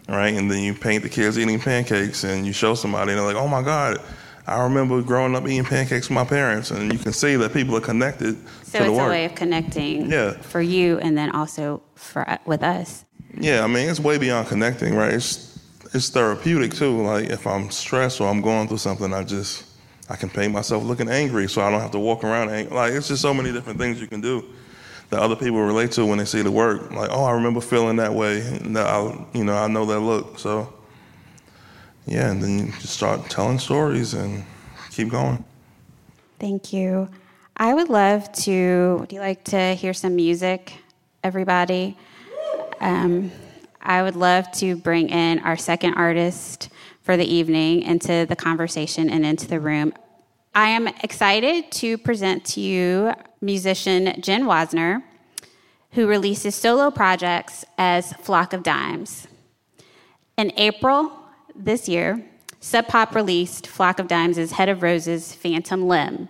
Right? 0.08 0.34
And 0.34 0.50
then 0.50 0.62
you 0.62 0.74
paint 0.74 1.02
the 1.02 1.08
kids 1.08 1.38
eating 1.38 1.60
pancakes, 1.60 2.24
and 2.24 2.46
you 2.46 2.52
show 2.52 2.74
somebody, 2.74 3.12
and 3.12 3.20
they're 3.20 3.26
like, 3.26 3.36
oh 3.36 3.48
my 3.48 3.62
God, 3.62 4.00
I 4.46 4.62
remember 4.64 5.00
growing 5.02 5.36
up 5.36 5.46
eating 5.46 5.64
pancakes 5.64 6.08
with 6.08 6.14
my 6.14 6.24
parents, 6.24 6.70
and 6.70 6.92
you 6.92 6.98
can 6.98 7.12
see 7.12 7.36
that 7.36 7.52
people 7.52 7.76
are 7.76 7.80
connected 7.80 8.36
so 8.64 8.78
to 8.78 8.84
the 8.84 8.90
it's 8.90 8.98
work. 8.98 9.06
a 9.06 9.10
way 9.10 9.24
of 9.24 9.34
connecting 9.34 10.10
Yeah. 10.10 10.32
for 10.32 10.60
you 10.60 10.98
and 10.98 11.16
then 11.16 11.30
also 11.30 11.80
for 11.94 12.28
uh, 12.28 12.38
with 12.44 12.62
us. 12.62 13.04
Yeah, 13.38 13.62
I 13.64 13.66
mean, 13.68 13.88
it's 13.88 14.00
way 14.00 14.18
beyond 14.18 14.48
connecting, 14.48 14.94
right? 14.94 15.14
It's 15.14 15.58
it's 15.94 16.08
therapeutic 16.08 16.72
too. 16.74 17.02
Like 17.02 17.30
if 17.30 17.46
I'm 17.46 17.70
stressed 17.70 18.20
or 18.20 18.28
I'm 18.28 18.40
going 18.42 18.66
through 18.68 18.78
something, 18.78 19.12
I 19.14 19.22
just 19.24 19.64
I 20.10 20.16
can 20.16 20.28
paint 20.28 20.52
myself 20.52 20.82
looking 20.82 21.08
angry, 21.08 21.48
so 21.48 21.62
I 21.62 21.70
don't 21.70 21.80
have 21.80 21.92
to 21.92 21.98
walk 21.98 22.24
around 22.24 22.50
angry. 22.50 22.74
Like 22.74 22.92
it's 22.92 23.08
just 23.08 23.22
so 23.22 23.32
many 23.32 23.52
different 23.52 23.78
things 23.78 24.00
you 24.00 24.06
can 24.08 24.20
do 24.20 24.44
that 25.10 25.20
other 25.20 25.36
people 25.36 25.60
relate 25.62 25.92
to 25.92 26.04
when 26.06 26.18
they 26.18 26.24
see 26.24 26.42
the 26.42 26.50
work. 26.50 26.90
Like, 26.90 27.10
oh, 27.12 27.24
I 27.24 27.32
remember 27.32 27.60
feeling 27.60 27.96
that 27.96 28.12
way. 28.14 28.40
And 28.40 28.74
that 28.76 28.86
I, 28.86 29.24
you 29.34 29.44
know, 29.44 29.54
I 29.54 29.68
know 29.68 29.84
that 29.86 30.00
look. 30.00 30.38
So 30.38 30.72
yeah, 32.06 32.30
and 32.30 32.42
then 32.42 32.66
you 32.66 32.72
just 32.72 32.94
start 32.94 33.28
telling 33.30 33.58
stories 33.58 34.14
and 34.14 34.44
keep 34.90 35.08
going. 35.08 35.44
Thank 36.38 36.72
you. 36.72 37.08
I 37.56 37.74
would 37.74 37.88
love 37.88 38.32
to. 38.32 38.96
Would 39.00 39.12
you 39.12 39.20
like 39.20 39.44
to 39.44 39.74
hear 39.74 39.94
some 39.94 40.16
music, 40.16 40.72
everybody? 41.22 41.96
Um, 42.80 43.30
I 43.80 44.02
would 44.02 44.16
love 44.16 44.50
to 44.52 44.76
bring 44.76 45.08
in 45.10 45.38
our 45.40 45.56
second 45.56 45.94
artist 45.94 46.68
for 47.02 47.16
the 47.16 47.24
evening 47.24 47.82
into 47.82 48.26
the 48.28 48.36
conversation 48.36 49.10
and 49.10 49.24
into 49.24 49.46
the 49.46 49.60
room. 49.60 49.92
I 50.54 50.68
am 50.68 50.88
excited 50.88 51.70
to 51.72 51.98
present 51.98 52.44
to 52.46 52.60
you 52.60 53.12
musician 53.40 54.20
Jen 54.20 54.44
Wasner, 54.44 55.02
who 55.92 56.06
releases 56.06 56.54
solo 56.54 56.90
projects 56.90 57.64
as 57.78 58.12
Flock 58.14 58.52
of 58.52 58.62
Dimes. 58.62 59.28
In 60.36 60.52
April 60.56 61.21
this 61.54 61.88
year, 61.88 62.24
Sub 62.60 62.86
Pop 62.86 63.14
released 63.14 63.66
Flock 63.66 63.98
of 63.98 64.08
Dimes' 64.08 64.52
Head 64.52 64.68
of 64.68 64.82
Roses 64.82 65.34
Phantom 65.34 65.86
Limb, 65.86 66.28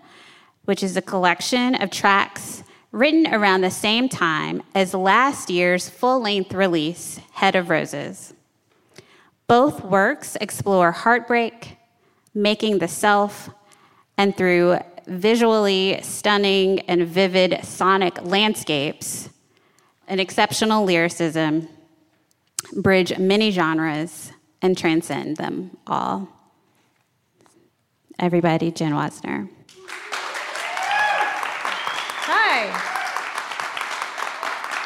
which 0.64 0.82
is 0.82 0.96
a 0.96 1.02
collection 1.02 1.74
of 1.74 1.90
tracks 1.90 2.62
written 2.90 3.26
around 3.32 3.60
the 3.60 3.70
same 3.70 4.08
time 4.08 4.62
as 4.74 4.94
last 4.94 5.50
year's 5.50 5.88
full 5.88 6.20
length 6.20 6.52
release, 6.52 7.18
Head 7.32 7.56
of 7.56 7.70
Roses. 7.70 8.34
Both 9.46 9.84
works 9.84 10.36
explore 10.40 10.92
heartbreak, 10.92 11.76
making 12.34 12.78
the 12.78 12.88
self, 12.88 13.50
and 14.16 14.36
through 14.36 14.78
visually 15.06 16.00
stunning 16.02 16.80
and 16.80 17.06
vivid 17.06 17.60
sonic 17.64 18.22
landscapes 18.22 19.28
and 20.06 20.20
exceptional 20.20 20.84
lyricism, 20.84 21.68
bridge 22.76 23.18
many 23.18 23.50
genres 23.50 24.32
and 24.62 24.78
transcend 24.78 25.36
them 25.36 25.76
all. 25.86 26.28
Everybody, 28.18 28.70
Jen 28.70 28.92
Wasner. 28.92 29.48
Hi. 32.24 32.70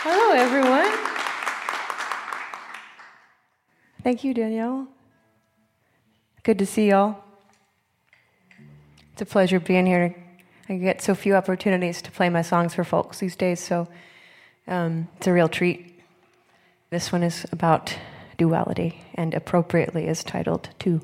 Hello, 0.02 0.32
everyone. 0.32 0.90
Thank 4.02 4.24
you, 4.24 4.32
Danielle. 4.32 4.88
Good 6.42 6.58
to 6.60 6.66
see 6.66 6.88
y'all. 6.88 7.22
It's 9.12 9.22
a 9.22 9.26
pleasure 9.26 9.60
being 9.60 9.84
here. 9.84 10.14
I 10.68 10.76
get 10.76 11.02
so 11.02 11.14
few 11.14 11.34
opportunities 11.34 12.00
to 12.02 12.10
play 12.10 12.28
my 12.28 12.42
songs 12.42 12.74
for 12.74 12.84
folks 12.84 13.18
these 13.18 13.36
days, 13.36 13.60
so 13.60 13.88
um, 14.66 15.08
it's 15.16 15.26
a 15.26 15.32
real 15.32 15.48
treat. 15.48 16.00
This 16.90 17.12
one 17.12 17.22
is 17.22 17.46
about 17.52 17.96
duality 18.36 19.02
and 19.14 19.34
appropriately 19.34 20.06
is 20.06 20.22
titled 20.24 20.70
Two. 20.78 21.00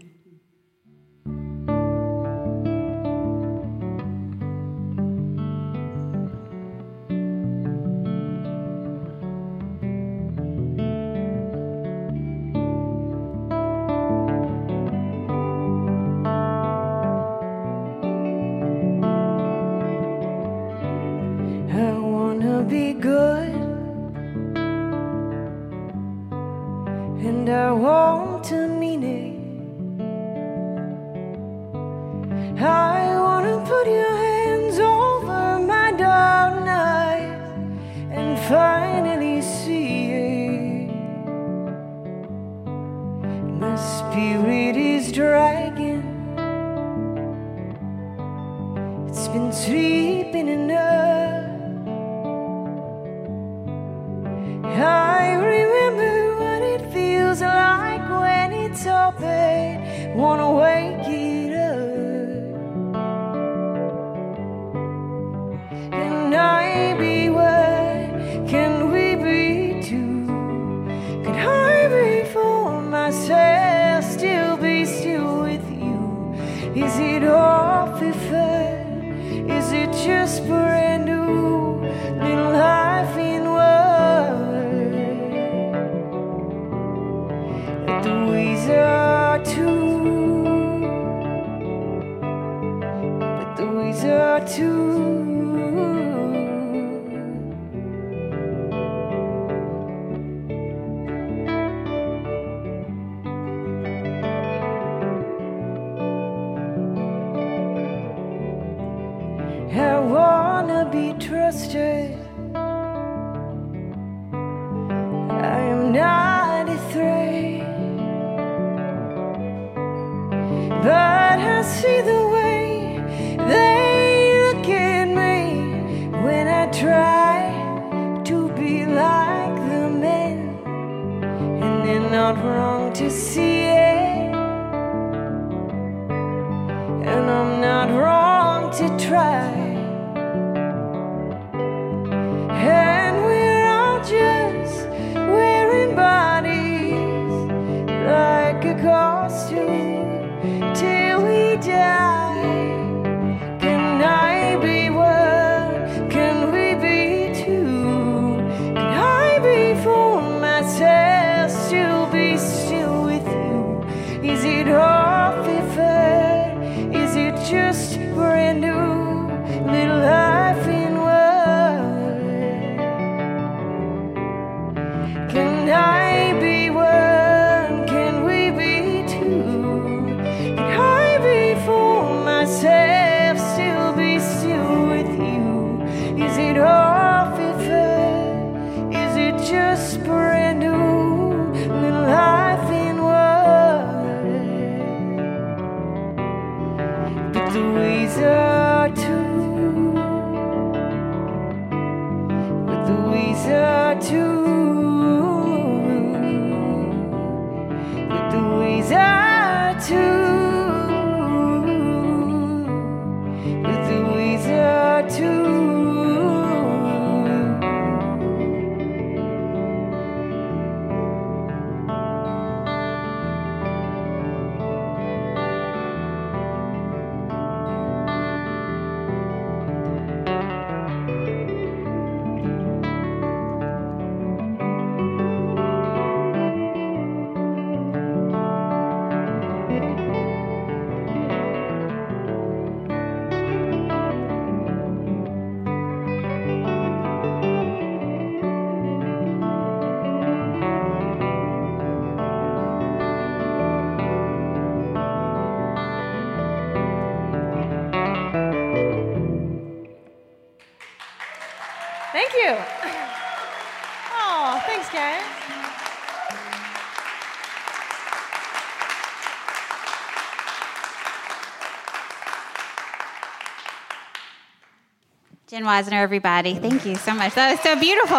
Jen 275.52 275.64
Wasner, 275.64 276.00
everybody. 276.00 276.54
Thank 276.54 276.86
you 276.86 276.94
so 276.94 277.12
much. 277.12 277.34
That 277.34 277.50
was 277.50 277.60
so 277.60 277.78
beautiful. 277.78 278.16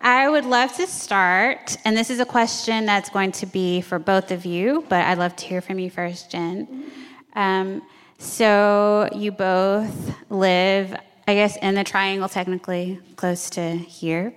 I 0.00 0.30
would 0.30 0.46
love 0.46 0.74
to 0.76 0.86
start, 0.86 1.76
and 1.84 1.94
this 1.94 2.08
is 2.08 2.20
a 2.20 2.24
question 2.24 2.86
that's 2.86 3.10
going 3.10 3.32
to 3.32 3.44
be 3.44 3.82
for 3.82 3.98
both 3.98 4.30
of 4.30 4.46
you, 4.46 4.86
but 4.88 5.04
I'd 5.04 5.18
love 5.18 5.36
to 5.36 5.44
hear 5.44 5.60
from 5.60 5.78
you 5.78 5.90
first, 5.90 6.30
Jen. 6.30 6.90
Um, 7.34 7.82
so, 8.16 9.10
you 9.14 9.30
both 9.30 10.14
live, 10.30 10.96
I 11.28 11.34
guess, 11.34 11.58
in 11.58 11.74
the 11.74 11.84
triangle, 11.84 12.30
technically 12.30 12.98
close 13.16 13.50
to 13.50 13.76
here, 13.76 14.32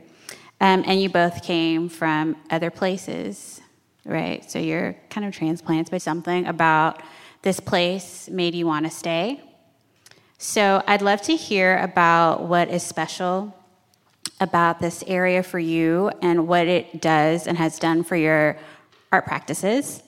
um, 0.59 0.83
and 0.85 1.01
you 1.01 1.07
both 1.07 1.43
came 1.43 1.87
from 1.87 2.35
other 2.49 2.69
places, 2.69 3.61
right? 4.03 4.43
So, 4.51 4.59
you're 4.59 4.97
kind 5.09 5.25
of 5.25 5.33
transplants, 5.33 5.89
but 5.89 6.01
something 6.01 6.45
about 6.45 7.01
this 7.43 7.59
place 7.59 8.29
made 8.29 8.55
you 8.55 8.65
want 8.65 8.85
to 8.85 8.91
stay. 8.91 9.41
So, 10.39 10.83
I'd 10.87 11.01
love 11.01 11.21
to 11.23 11.35
hear 11.35 11.77
about 11.77 12.43
what 12.43 12.69
is 12.69 12.83
special 12.83 13.55
about 14.41 14.79
this 14.79 15.03
area 15.07 15.43
for 15.43 15.59
you 15.59 16.11
and 16.21 16.47
what 16.47 16.67
it 16.67 17.01
does 17.01 17.47
and 17.47 17.57
has 17.57 17.79
done 17.79 18.03
for 18.03 18.15
your 18.15 18.57
art 19.11 19.25
practices. 19.25 20.03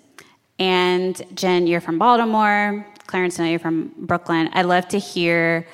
And 0.60 1.22
Jen, 1.36 1.68
you're 1.68 1.82
from 1.82 2.00
Baltimore. 2.00 2.86
Clarence, 3.08 3.40
I 3.40 3.44
know 3.44 3.50
you're 3.52 3.60
from 3.60 3.94
Brooklyn. 3.98 4.50
I'd 4.54 4.66
love 4.66 4.88
to 4.90 5.00
hear 5.00 5.68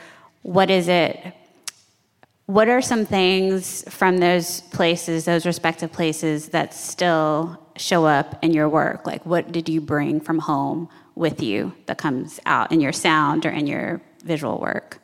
what 0.44 0.70
is 0.70 0.88
it, 0.88 1.34
what 2.48 2.68
are 2.68 2.82
some 2.82 3.06
things 3.06 3.84
from 3.90 4.18
those 4.18 4.62
places, 4.62 5.26
those 5.26 5.46
respective 5.46 5.92
places, 5.92 6.50
that 6.50 6.74
still 6.74 7.58
show 7.78 8.06
up 8.06 8.44
in 8.44 8.54
your 8.54 8.68
work? 8.68 9.08
Like, 9.08 9.26
what 9.26 9.52
did 9.52 9.70
you 9.70 9.80
bring 9.80 10.20
from 10.20 10.40
home 10.40 10.90
with 11.22 11.42
you 11.42 11.74
that 11.86 11.98
comes 11.98 12.40
out 12.46 12.72
in 12.72 12.82
your 12.82 12.92
sound 12.92 13.46
or 13.46 13.52
in 13.52 13.68
your 13.68 14.02
visual 14.26 14.60
work? 14.60 15.00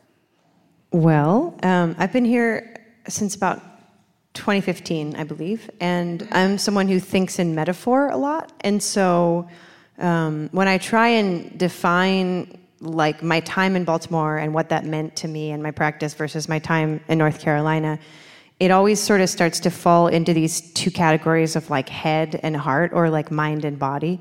Well, 0.91 1.57
um, 1.63 1.95
I've 1.97 2.11
been 2.11 2.25
here 2.25 2.75
since 3.07 3.35
about 3.35 3.61
2015, 4.33 5.15
I 5.15 5.23
believe, 5.23 5.69
and 5.79 6.27
I'm 6.31 6.57
someone 6.57 6.87
who 6.87 6.99
thinks 6.99 7.39
in 7.39 7.55
metaphor 7.55 8.09
a 8.09 8.17
lot. 8.17 8.51
And 8.61 8.81
so 8.81 9.47
um, 9.99 10.49
when 10.51 10.67
I 10.67 10.77
try 10.77 11.07
and 11.07 11.57
define 11.57 12.57
like 12.79 13.23
my 13.23 13.39
time 13.41 13.75
in 13.75 13.83
Baltimore 13.83 14.37
and 14.37 14.53
what 14.53 14.69
that 14.69 14.85
meant 14.85 15.15
to 15.17 15.27
me 15.27 15.51
and 15.51 15.63
my 15.63 15.71
practice 15.71 16.13
versus 16.13 16.49
my 16.49 16.59
time 16.59 16.99
in 17.07 17.17
North 17.17 17.39
Carolina, 17.39 17.99
it 18.59 18.71
always 18.71 18.99
sort 18.99 19.21
of 19.21 19.29
starts 19.29 19.59
to 19.61 19.69
fall 19.69 20.07
into 20.07 20.33
these 20.33 20.71
two 20.73 20.89
categories 20.89 21.55
of 21.55 21.69
like 21.69 21.89
head 21.89 22.39
and 22.43 22.57
heart 22.57 22.91
or 22.93 23.09
like 23.09 23.29
mind 23.29 23.65
and 23.65 23.77
body. 23.77 24.19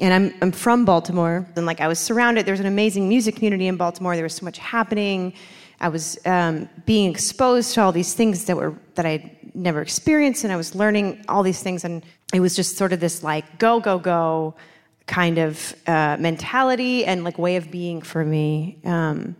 And 0.00 0.12
I'm, 0.12 0.34
I'm 0.42 0.52
from 0.52 0.84
Baltimore, 0.84 1.46
and 1.56 1.64
like 1.64 1.80
I 1.80 1.88
was 1.88 1.98
surrounded. 1.98 2.44
There's 2.44 2.60
an 2.60 2.66
amazing 2.66 3.08
music 3.08 3.36
community 3.36 3.66
in 3.66 3.76
Baltimore. 3.76 4.14
There 4.14 4.24
was 4.24 4.34
so 4.34 4.44
much 4.44 4.58
happening. 4.58 5.32
I 5.80 5.88
was 5.88 6.18
um, 6.26 6.68
being 6.84 7.10
exposed 7.10 7.74
to 7.74 7.82
all 7.82 7.92
these 7.92 8.12
things 8.14 8.44
that 8.44 8.56
were 8.56 8.74
that 8.94 9.06
I 9.06 9.38
never 9.54 9.80
experienced, 9.80 10.44
and 10.44 10.52
I 10.52 10.56
was 10.56 10.74
learning 10.74 11.24
all 11.28 11.42
these 11.42 11.62
things. 11.62 11.84
And 11.84 12.04
it 12.34 12.40
was 12.40 12.54
just 12.54 12.76
sort 12.76 12.92
of 12.92 13.00
this 13.00 13.22
like 13.22 13.58
go 13.58 13.80
go 13.80 13.98
go 13.98 14.54
kind 15.06 15.38
of 15.38 15.74
uh, 15.86 16.16
mentality 16.18 17.04
and 17.04 17.24
like 17.24 17.38
way 17.38 17.56
of 17.56 17.70
being 17.70 18.02
for 18.02 18.24
me. 18.24 18.78
Um, 18.84 19.36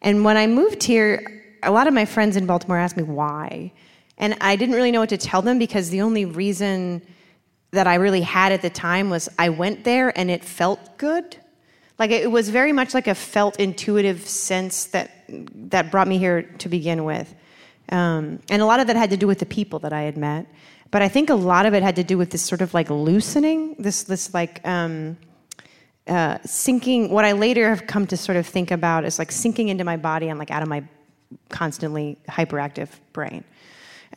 and 0.00 0.24
when 0.24 0.36
I 0.36 0.46
moved 0.46 0.82
here, 0.82 1.58
a 1.62 1.70
lot 1.70 1.86
of 1.86 1.92
my 1.92 2.04
friends 2.04 2.36
in 2.36 2.46
Baltimore 2.46 2.78
asked 2.78 2.96
me 2.96 3.02
why, 3.02 3.72
and 4.16 4.36
I 4.40 4.56
didn't 4.56 4.74
really 4.74 4.92
know 4.92 5.00
what 5.00 5.08
to 5.10 5.18
tell 5.18 5.42
them 5.42 5.58
because 5.58 5.90
the 5.90 6.00
only 6.00 6.24
reason 6.24 7.02
that 7.70 7.86
I 7.86 7.96
really 7.96 8.22
had 8.22 8.52
at 8.52 8.62
the 8.62 8.70
time 8.70 9.10
was 9.10 9.28
I 9.38 9.50
went 9.50 9.84
there 9.84 10.16
and 10.18 10.30
it 10.30 10.44
felt 10.44 10.98
good. 10.98 11.36
Like 11.98 12.10
it 12.10 12.30
was 12.30 12.48
very 12.48 12.72
much 12.72 12.94
like 12.94 13.06
a 13.06 13.14
felt 13.14 13.58
intuitive 13.58 14.26
sense 14.26 14.86
that 14.86 15.10
that 15.70 15.90
brought 15.90 16.08
me 16.08 16.18
here 16.18 16.42
to 16.42 16.68
begin 16.68 17.04
with. 17.04 17.34
Um, 17.90 18.40
and 18.50 18.62
a 18.62 18.66
lot 18.66 18.80
of 18.80 18.86
that 18.86 18.96
had 18.96 19.10
to 19.10 19.16
do 19.16 19.26
with 19.26 19.38
the 19.38 19.46
people 19.46 19.78
that 19.80 19.92
I 19.92 20.02
had 20.02 20.16
met. 20.16 20.46
But 20.90 21.02
I 21.02 21.08
think 21.08 21.28
a 21.28 21.34
lot 21.34 21.66
of 21.66 21.74
it 21.74 21.82
had 21.82 21.96
to 21.96 22.04
do 22.04 22.16
with 22.16 22.30
this 22.30 22.42
sort 22.42 22.62
of 22.62 22.72
like 22.72 22.88
loosening, 22.88 23.74
this 23.78 24.04
this 24.04 24.32
like 24.32 24.66
um, 24.66 25.18
uh, 26.06 26.38
sinking. 26.44 27.10
What 27.10 27.24
I 27.24 27.32
later 27.32 27.68
have 27.68 27.86
come 27.86 28.06
to 28.06 28.16
sort 28.16 28.36
of 28.36 28.46
think 28.46 28.70
about 28.70 29.04
is 29.04 29.18
like 29.18 29.30
sinking 29.30 29.68
into 29.68 29.84
my 29.84 29.96
body 29.96 30.28
and 30.28 30.38
like 30.38 30.50
out 30.50 30.62
of 30.62 30.68
my 30.68 30.82
constantly 31.50 32.16
hyperactive 32.28 32.88
brain. 33.12 33.44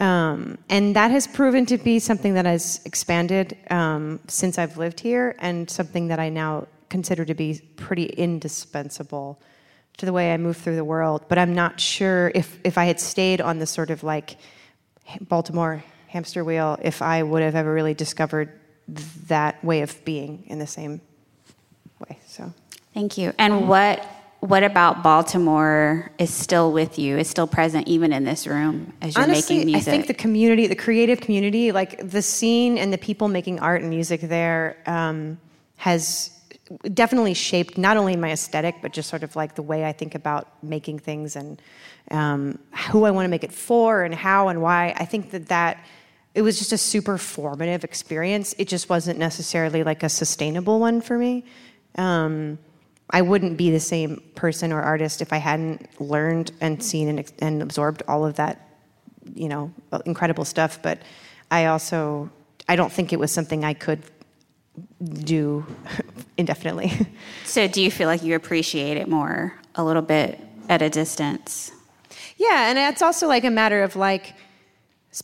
Um, 0.02 0.58
and 0.68 0.96
that 0.96 1.12
has 1.12 1.28
proven 1.28 1.68
to 1.68 1.78
be 1.78 2.00
something 2.00 2.34
that 2.34 2.46
has 2.46 2.82
expanded 2.86 3.56
um, 3.70 4.20
since 4.28 4.58
I've 4.58 4.76
lived 4.78 5.00
here, 5.00 5.36
and 5.38 5.70
something 5.70 6.08
that 6.08 6.20
I 6.20 6.30
now 6.30 6.68
consider 6.90 7.24
to 7.24 7.36
be 7.36 7.62
pretty 7.76 8.06
indispensable 8.06 9.40
to 9.98 10.08
the 10.08 10.12
way 10.12 10.34
I 10.34 10.38
move 10.38 10.58
through 10.58 10.76
the 10.76 10.84
world. 10.84 11.26
But 11.30 11.38
I'm 11.38 11.54
not 11.54 11.80
sure 11.80 12.32
if 12.34 12.60
if 12.64 12.80
I 12.80 12.86
had 12.86 13.00
stayed 13.00 13.42
on 13.42 13.60
the 13.60 13.68
sort 13.68 13.92
of 13.92 14.04
like 14.04 14.38
Baltimore 15.22 15.84
hamster 16.08 16.44
wheel, 16.44 16.80
if 16.82 17.04
I 17.04 17.22
would 17.22 17.44
have 17.44 17.56
ever 17.56 17.72
really 17.72 17.94
discovered 17.94 18.60
that 19.28 19.64
way 19.64 19.82
of 19.82 20.04
being 20.04 20.44
in 20.48 20.58
the 20.58 20.68
same 20.68 21.00
way. 22.00 22.18
So, 22.26 22.52
thank 22.96 23.20
you. 23.20 23.34
And 23.38 23.70
what 23.70 24.04
what 24.42 24.64
about 24.64 25.04
Baltimore 25.04 26.12
is 26.18 26.34
still 26.34 26.72
with 26.72 26.98
you? 26.98 27.18
Is 27.18 27.30
still 27.30 27.46
present 27.46 27.88
even 27.88 28.12
in 28.12 28.24
this 28.24 28.48
room 28.48 28.92
as 29.00 29.16
you're 29.16 29.24
Honestly, 29.24 29.58
making 29.58 29.72
music? 29.72 29.88
I 29.88 29.92
think 29.92 30.08
the 30.08 30.16
community, 30.16 30.66
the 30.66 30.76
creative 30.76 31.22
community, 31.22 31.72
like 31.72 32.10
the 32.10 32.24
scene 32.24 32.80
and 32.80 32.92
the 32.92 32.98
people 32.98 33.28
making 33.28 33.60
art 33.60 33.82
and 33.82 33.92
music 33.92 34.22
there, 34.22 34.78
um, 34.88 35.40
has 35.78 36.32
definitely 36.94 37.36
shaped 37.36 37.78
not 37.78 37.98
only 37.98 38.16
my 38.16 38.32
aesthetic 38.32 38.76
but 38.82 38.94
just 38.94 39.10
sort 39.10 39.24
of 39.24 39.36
like 39.36 39.54
the 39.56 39.62
way 39.62 39.86
I 39.86 39.92
think 39.92 40.16
about 40.16 40.48
making 40.64 41.00
things 41.00 41.36
and 41.36 41.62
um, 42.10 42.58
who 42.90 43.04
I 43.04 43.12
want 43.12 43.26
to 43.26 43.30
make 43.30 43.44
it 43.44 43.54
for 43.54 44.04
and 44.04 44.16
how 44.16 44.48
and 44.48 44.60
why. 44.60 44.96
I 44.98 45.06
think 45.06 45.30
that 45.32 45.50
that 45.50 45.86
it 46.34 46.42
was 46.42 46.58
just 46.58 46.72
a 46.72 46.80
super 46.80 47.20
formative 47.20 47.84
experience. 47.84 48.56
It 48.58 48.68
just 48.68 48.90
wasn't 48.90 49.20
necessarily 49.20 49.84
like 49.84 50.02
a 50.02 50.10
sustainable 50.10 50.80
one 50.80 51.00
for 51.02 51.16
me. 51.16 51.46
Um, 51.96 52.58
I 53.12 53.22
wouldn't 53.22 53.58
be 53.58 53.72
the 53.72 53.80
same 53.80 54.22
person 54.36 54.72
or 54.72 54.82
artist 54.82 55.22
if 55.22 55.34
I 55.34 55.38
hadn't 55.38 56.00
learned 56.00 56.52
and 56.62 56.84
seen 56.84 57.08
and, 57.10 57.32
and 57.40 57.62
absorbed 57.62 58.04
all 58.08 58.26
of 58.26 58.36
that, 58.36 58.70
you 59.34 59.50
know, 59.50 59.74
incredible 60.06 60.46
stuff. 60.46 60.82
But 60.82 61.00
I 61.50 61.66
also, 61.66 62.30
I 62.70 62.76
don't 62.76 62.92
think 62.92 63.12
it 63.12 63.20
was 63.20 63.32
something 63.32 63.66
I 63.66 63.74
could 63.74 64.02
do 65.04 65.66
indefinitely. 66.38 66.92
So, 67.44 67.68
do 67.68 67.82
you 67.82 67.92
feel 67.92 68.08
like 68.08 68.24
you 68.24 68.36
appreciate 68.36 68.96
it 68.96 69.10
more 69.10 69.54
a 69.76 69.84
little 69.84 70.02
bit 70.02 70.40
at 70.70 70.82
a 70.82 70.90
distance? 70.90 71.74
Yeah, 72.38 72.70
and 72.70 72.80
it's 72.80 73.02
also 73.02 73.28
like 73.28 73.44
a 73.44 73.50
matter 73.50 73.84
of 73.84 73.98
like 73.98 74.36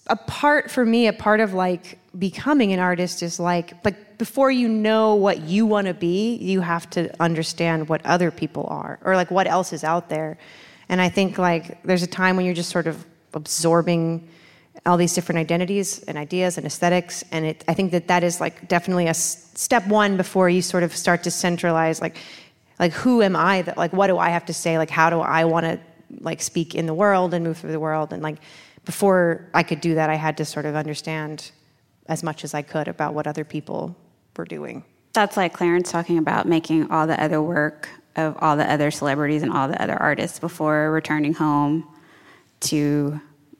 a 0.07 0.15
part 0.15 0.69
for 0.69 0.85
me, 0.85 1.07
a 1.07 1.13
part 1.13 1.39
of 1.39 1.53
like 1.53 1.99
becoming 2.17 2.73
an 2.73 2.79
artist 2.79 3.23
is 3.23 3.39
like 3.39 3.73
like 3.85 4.17
before 4.17 4.51
you 4.51 4.67
know 4.67 5.15
what 5.15 5.41
you 5.41 5.65
want 5.65 5.87
to 5.87 5.93
be, 5.93 6.35
you 6.35 6.61
have 6.61 6.89
to 6.91 7.13
understand 7.21 7.87
what 7.87 8.05
other 8.05 8.31
people 8.31 8.65
are 8.69 8.99
or 9.03 9.15
like 9.15 9.31
what 9.31 9.47
else 9.47 9.71
is 9.71 9.83
out 9.83 10.09
there. 10.09 10.37
And 10.89 10.99
I 10.99 11.09
think 11.09 11.37
like 11.37 11.81
there's 11.83 12.03
a 12.03 12.07
time 12.07 12.35
when 12.35 12.45
you're 12.45 12.55
just 12.55 12.69
sort 12.69 12.87
of 12.87 13.05
absorbing 13.33 14.27
all 14.85 14.97
these 14.97 15.13
different 15.13 15.39
identities 15.39 16.03
and 16.03 16.17
ideas 16.17 16.57
and 16.57 16.65
aesthetics 16.65 17.23
and 17.31 17.45
it 17.45 17.63
i 17.67 17.73
think 17.73 17.91
that 17.91 18.07
that 18.07 18.23
is 18.23 18.39
like 18.39 18.67
definitely 18.67 19.07
a 19.07 19.09
s- 19.09 19.51
step 19.55 19.85
one 19.87 20.17
before 20.17 20.49
you 20.49 20.61
sort 20.61 20.83
of 20.83 20.95
start 20.95 21.23
to 21.23 21.31
centralize 21.31 21.99
like 21.99 22.15
like 22.79 22.93
who 22.93 23.21
am 23.21 23.35
i 23.35 23.61
that 23.63 23.77
like 23.77 23.91
what 23.91 24.07
do 24.07 24.17
i 24.17 24.29
have 24.29 24.45
to 24.45 24.53
say 24.53 24.77
like 24.77 24.89
how 24.89 25.09
do 25.09 25.19
i 25.19 25.43
want 25.43 25.65
to 25.65 25.79
like 26.21 26.41
speak 26.41 26.75
in 26.75 26.85
the 26.85 26.93
world 26.93 27.33
and 27.33 27.43
move 27.43 27.57
through 27.57 27.71
the 27.71 27.79
world 27.79 28.13
and 28.13 28.21
like 28.21 28.37
before 28.87 29.47
i 29.53 29.61
could 29.61 29.79
do 29.81 29.93
that 29.93 30.09
i 30.09 30.15
had 30.15 30.35
to 30.37 30.43
sort 30.43 30.65
of 30.65 30.73
understand 30.73 31.51
as 32.07 32.23
much 32.23 32.43
as 32.43 32.55
i 32.55 32.63
could 32.63 32.87
about 32.87 33.13
what 33.13 33.27
other 33.27 33.43
people 33.43 33.95
were 34.35 34.45
doing 34.45 34.83
That's 35.13 35.37
like 35.37 35.53
Clarence 35.53 35.91
talking 35.91 36.17
about 36.17 36.47
making 36.47 36.91
all 36.91 37.07
the 37.07 37.21
other 37.21 37.41
work 37.41 37.89
of 38.17 38.35
all 38.39 38.57
the 38.57 38.69
other 38.69 38.91
celebrities 38.91 39.43
and 39.43 39.53
all 39.53 39.67
the 39.67 39.81
other 39.81 39.95
artists 39.95 40.39
before 40.39 40.91
returning 40.91 41.33
home 41.33 41.87
to 42.59 43.19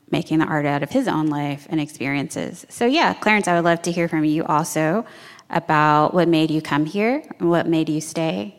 making 0.09 0.39
the 0.39 0.45
art 0.45 0.65
out 0.65 0.83
of 0.83 0.89
his 0.89 1.07
own 1.07 1.27
life 1.27 1.67
and 1.69 1.79
experiences. 1.79 2.65
So, 2.69 2.85
yeah, 2.85 3.13
Clarence, 3.13 3.47
I 3.47 3.55
would 3.55 3.65
love 3.65 3.81
to 3.83 3.91
hear 3.91 4.07
from 4.07 4.23
you 4.25 4.43
also 4.45 5.05
about 5.49 6.13
what 6.13 6.27
made 6.27 6.49
you 6.49 6.61
come 6.61 6.85
here 6.85 7.23
and 7.39 7.49
what 7.49 7.67
made 7.67 7.89
you 7.89 8.01
stay. 8.01 8.55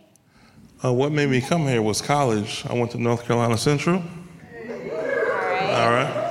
Uh, 0.85 0.92
what 0.92 1.11
made 1.11 1.28
me 1.28 1.40
come 1.40 1.66
here 1.66 1.83
was 1.83 2.00
college. 2.00 2.64
I 2.68 2.74
went 2.74 2.92
to 2.92 2.98
North 2.98 3.24
Carolina 3.24 3.59
Central. 3.59 3.96
All 3.96 5.90
right. 5.90 6.28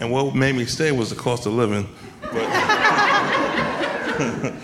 And 0.00 0.10
what 0.10 0.34
made 0.34 0.54
me 0.54 0.66
stay 0.66 0.92
was 0.92 1.10
the 1.10 1.16
cost 1.16 1.46
of 1.46 1.52
living. 1.52 1.88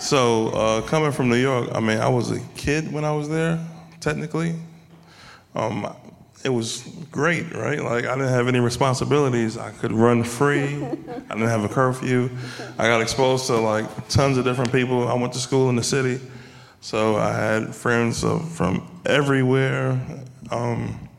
So 0.00 0.48
uh, 0.48 0.80
coming 0.82 1.12
from 1.12 1.28
New 1.28 1.36
York, 1.36 1.68
I 1.74 1.80
mean, 1.80 1.98
I 1.98 2.08
was 2.08 2.30
a 2.30 2.40
kid 2.56 2.90
when 2.90 3.04
I 3.04 3.12
was 3.12 3.28
there, 3.28 3.62
technically. 4.00 4.54
Um, 5.54 5.94
it 6.42 6.48
was 6.48 6.88
great, 7.12 7.54
right? 7.54 7.78
Like 7.78 8.06
I 8.06 8.14
didn't 8.14 8.30
have 8.30 8.48
any 8.48 8.60
responsibilities. 8.60 9.58
I 9.58 9.72
could 9.72 9.92
run 9.92 10.24
free. 10.24 10.82
I 10.82 11.34
didn't 11.34 11.48
have 11.48 11.64
a 11.64 11.68
curfew. 11.68 12.30
I 12.78 12.86
got 12.86 13.02
exposed 13.02 13.46
to 13.48 13.56
like 13.56 14.08
tons 14.08 14.38
of 14.38 14.44
different 14.44 14.72
people. 14.72 15.06
I 15.06 15.12
went 15.12 15.34
to 15.34 15.38
school 15.38 15.68
in 15.68 15.76
the 15.76 15.82
city, 15.82 16.18
so 16.80 17.16
I 17.16 17.34
had 17.34 17.74
friends 17.74 18.22
from 18.56 18.90
everywhere. 19.04 20.00
Um, 20.50 21.09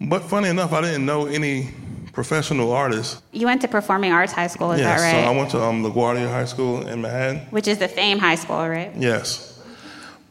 but 0.00 0.20
funny 0.24 0.48
enough, 0.48 0.72
I 0.72 0.80
didn't 0.80 1.06
know 1.06 1.26
any 1.26 1.70
professional 2.12 2.72
artists. 2.72 3.22
You 3.32 3.46
went 3.46 3.60
to 3.62 3.68
Performing 3.68 4.12
Arts 4.12 4.32
High 4.32 4.48
School, 4.48 4.72
is 4.72 4.80
yes, 4.80 5.00
that 5.00 5.12
right? 5.12 5.24
so 5.24 5.30
I 5.30 5.36
went 5.36 5.50
to 5.50 5.62
um, 5.62 5.84
LaGuardia 5.84 6.28
High 6.28 6.46
School 6.46 6.86
in 6.86 7.02
Manhattan. 7.02 7.38
Which 7.50 7.68
is 7.68 7.78
the 7.78 7.88
Fame 7.88 8.18
High 8.18 8.34
School, 8.34 8.68
right? 8.68 8.92
Yes, 8.96 9.62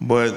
but 0.01 0.35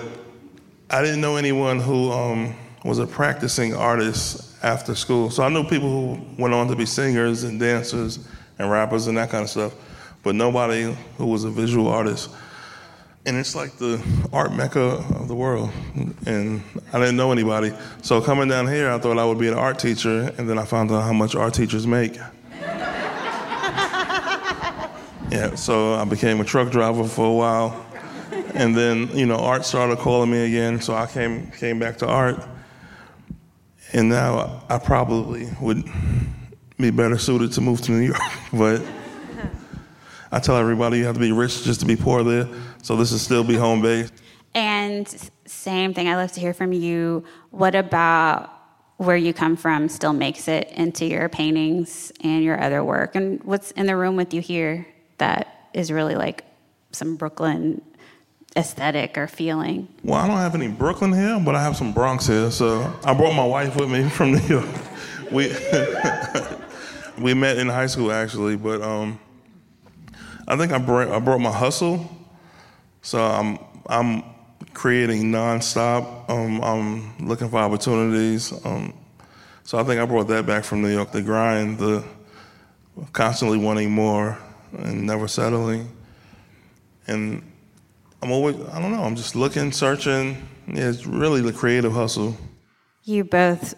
I 0.91 1.03
didn't 1.03 1.21
know 1.21 1.37
anyone 1.37 1.81
who 1.81 2.11
um, 2.11 2.55
was 2.85 2.99
a 2.99 3.07
practicing 3.07 3.75
artist 3.75 4.51
after 4.63 4.95
school. 4.95 5.31
So 5.31 5.43
I 5.43 5.49
knew 5.49 5.65
people 5.65 5.89
who 6.17 6.43
went 6.43 6.55
on 6.55 6.69
to 6.69 6.77
be 6.77 6.87
singers 6.87 7.45
and 7.45 7.59
dancers 7.59 8.19
and 8.59 8.71
rappers 8.71 9.07
and 9.07 9.17
that 9.17 9.31
kind 9.31 9.45
of 9.45 9.51
stuff, 9.51 9.75
but 10.23 10.35
nobody 10.35 10.95
who 11.17 11.27
was 11.27 11.45
a 11.45 11.51
visual 11.51 11.89
artist. 11.89 12.31
And 13.27 13.37
it's 13.37 13.55
like 13.55 13.77
the 13.77 14.03
art 14.33 14.55
mecca 14.55 14.81
of 14.81 15.29
the 15.29 15.35
world. 15.35 15.71
And 16.25 16.63
I 16.93 16.99
didn't 16.99 17.17
know 17.17 17.33
anybody. 17.33 17.73
So 18.01 18.23
coming 18.23 18.49
down 18.49 18.67
here, 18.67 18.91
I 18.91 18.99
thought 18.99 19.19
I 19.19 19.27
would 19.27 19.39
be 19.39 19.49
an 19.49 19.55
art 19.55 19.79
teacher, 19.79 20.33
and 20.39 20.49
then 20.49 20.59
I 20.59 20.65
found 20.65 20.91
out 20.91 21.03
how 21.03 21.13
much 21.13 21.35
art 21.35 21.53
teachers 21.53 21.87
make. 21.87 22.15
yeah, 25.31 25.55
so 25.55 25.95
I 25.95 26.05
became 26.05 26.41
a 26.41 26.45
truck 26.45 26.71
driver 26.71 27.05
for 27.05 27.27
a 27.27 27.33
while. 27.33 27.87
And 28.55 28.75
then, 28.75 29.09
you 29.17 29.27
know, 29.27 29.37
art 29.37 29.67
started 29.67 29.99
calling 29.99 30.31
me 30.31 30.47
again, 30.47 30.81
so 30.81 30.95
I 30.95 31.07
came 31.07 31.51
came 31.51 31.79
back 31.79 31.99
to 31.99 32.07
art. 32.07 32.43
And 33.93 34.09
now 34.09 34.63
I 34.69 34.79
probably 34.79 35.49
would 35.61 35.85
be 36.79 36.91
better 36.91 37.19
suited 37.19 37.53
to 37.53 37.61
move 37.61 37.83
to 37.83 37.93
New 37.93 38.07
York. 38.07 38.21
But 38.53 38.83
I 40.33 40.39
tell 40.39 40.57
everybody 40.57 40.99
you 40.99 41.05
have 41.05 41.15
to 41.15 41.21
be 41.21 41.33
rich 41.33 41.65
just 41.65 41.81
to 41.81 41.87
be 41.87 41.97
poor 41.97 42.23
there. 42.23 42.49
So 42.83 42.97
this 42.97 43.13
is 43.13 43.23
still 43.23 43.45
be 43.45 43.57
home 43.57 43.83
based. 43.83 44.15
And 44.55 45.07
same 45.47 45.95
thing, 45.95 46.09
I'd 46.09 46.17
love 46.17 46.33
to 46.33 46.41
hear 46.41 46.55
from 46.55 46.73
you. 46.73 47.25
What 47.51 47.75
about 47.75 48.51
where 48.97 49.17
you 49.17 49.33
come 49.33 49.57
from 49.57 49.89
still 49.89 50.13
makes 50.13 50.49
it 50.49 50.71
into 50.73 51.07
your 51.07 51.29
paintings 51.29 52.13
and 52.23 52.43
your 52.43 52.61
other 52.61 52.83
work? 52.83 53.15
And 53.15 53.43
what's 53.45 53.71
in 53.73 53.87
the 53.87 53.97
room 53.97 54.17
with 54.17 54.35
you 54.35 54.41
here 54.41 54.87
that 55.19 55.69
is 55.73 55.93
really 55.93 56.17
like 56.17 56.45
some 56.93 57.17
Brooklyn 57.17 57.83
aesthetic 58.57 59.17
or 59.17 59.29
feeling? 59.29 59.89
Well, 60.03 60.19
I 60.19 60.27
don't 60.27 60.39
have 60.39 60.55
any 60.55 60.69
Brooklyn 60.69 61.13
here, 61.13 61.39
but 61.39 61.55
I 61.55 61.63
have 61.63 61.77
some 61.77 61.93
Bronx 61.93 62.27
here. 62.27 62.51
So 62.51 62.93
I 63.05 63.15
brought 63.15 63.35
my 63.35 63.47
wife 63.47 63.77
with 63.77 63.91
me 63.91 64.09
from 64.09 64.33
New 64.33 64.47
York. 64.47 64.69
We 65.31 65.47
we 67.19 67.35
met 67.35 67.59
in 67.59 67.69
high 67.69 67.87
school 67.87 68.11
actually, 68.11 68.57
but 68.57 68.83
um, 68.83 69.21
I 70.49 70.57
think 70.57 70.73
I 70.73 70.79
brought 70.79 71.09
I 71.09 71.21
brought 71.21 71.39
my 71.39 71.53
hustle. 71.53 72.17
So 73.03 73.23
I'm 73.23 73.59
I'm 73.87 74.23
creating 74.75 75.25
nonstop. 75.25 76.29
Um, 76.29 76.63
I'm 76.63 77.27
looking 77.27 77.49
for 77.49 77.59
opportunities. 77.59 78.53
Um, 78.65 78.95
so 79.65 79.79
I 79.79 79.85
think 79.85 80.01
I 80.01 80.05
brought 80.05 80.29
that 80.29 80.47
back 80.47 80.65
from 80.65 80.83
New 80.83 80.93
York. 80.93 81.13
The 81.13 81.23
grind, 81.23 81.79
the 81.79 82.05
constantly 83.13 83.59
wanting 83.59 83.91
more, 83.91 84.39
and 84.73 85.07
never 85.07 85.29
settling. 85.29 85.89
And 87.07 87.43
I'm 88.23 88.31
always, 88.31 88.57
I 88.57 88.81
don't 88.81 88.93
know, 88.93 89.03
I'm 89.03 89.17
just 89.17 89.35
looking, 89.35 89.73
searching. 89.73 90.49
Yeah, 90.67 90.89
it's 90.89 91.07
really 91.07 91.41
the 91.41 91.53
creative 91.53 91.93
hustle. 91.93 92.37
You 93.05 93.25
both 93.25 93.75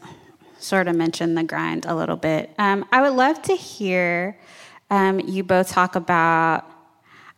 sort 0.59 0.89
of 0.89 0.97
mentioned 0.97 1.39
the 1.39 1.45
grind 1.45 1.87
a 1.87 1.95
little 1.95 2.17
bit. 2.17 2.51
Um, 2.59 2.85
I 2.93 3.03
would 3.03 3.15
love 3.15 3.41
to 3.43 3.55
hear 3.55 4.39
um, 4.91 5.21
you 5.21 5.45
both 5.45 5.71
talk 5.71 5.95
about, 5.95 6.69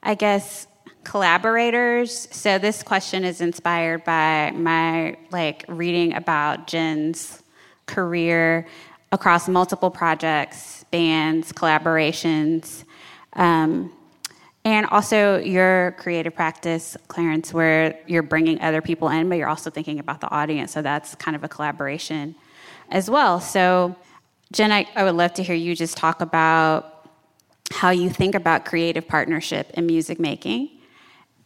I 0.03 0.15
guess, 0.15 0.67
collaborators. 1.05 2.29
So 2.31 2.59
this 2.59 2.83
question 2.83 3.25
is 3.25 3.41
inspired 3.41 4.05
by 4.05 4.51
my 4.53 5.17
like 5.31 5.65
reading 5.69 6.15
about 6.15 6.67
Jen's 6.67 7.43
career 7.87 8.67
across 9.13 9.49
multiple 9.49 9.91
projects, 9.91 10.85
bands, 10.91 11.53
collaborations. 11.53 12.85
Um, 13.35 13.93
and 14.65 14.87
also 14.87 15.39
your 15.39 15.95
creative 15.99 16.35
practice, 16.35 16.97
Clarence, 17.09 17.53
where 17.53 17.99
you're 18.07 18.23
bringing 18.23 18.61
other 18.63 18.81
people 18.81 19.11
in, 19.11 19.29
but 19.29 19.37
you're 19.37 19.49
also 19.49 19.71
thinking 19.71 19.99
about 19.99 20.21
the 20.21 20.31
audience. 20.31 20.73
So 20.73 20.81
that's 20.81 21.15
kind 21.17 21.37
of 21.37 21.45
a 21.45 21.49
collaboration 21.49 22.35
as 22.89 23.11
well. 23.11 23.41
So, 23.41 23.95
Jen, 24.53 24.73
I, 24.73 24.87
I 24.97 25.05
would 25.05 25.17
love 25.17 25.35
to 25.35 25.43
hear 25.43 25.55
you 25.55 25.77
just 25.77 25.97
talk 25.97 26.23
about 26.23 27.09
how 27.73 27.91
you 27.91 28.09
think 28.09 28.35
about 28.35 28.65
creative 28.65 29.07
partnership 29.07 29.71
in 29.75 29.87
music 29.87 30.19
making. 30.19 30.71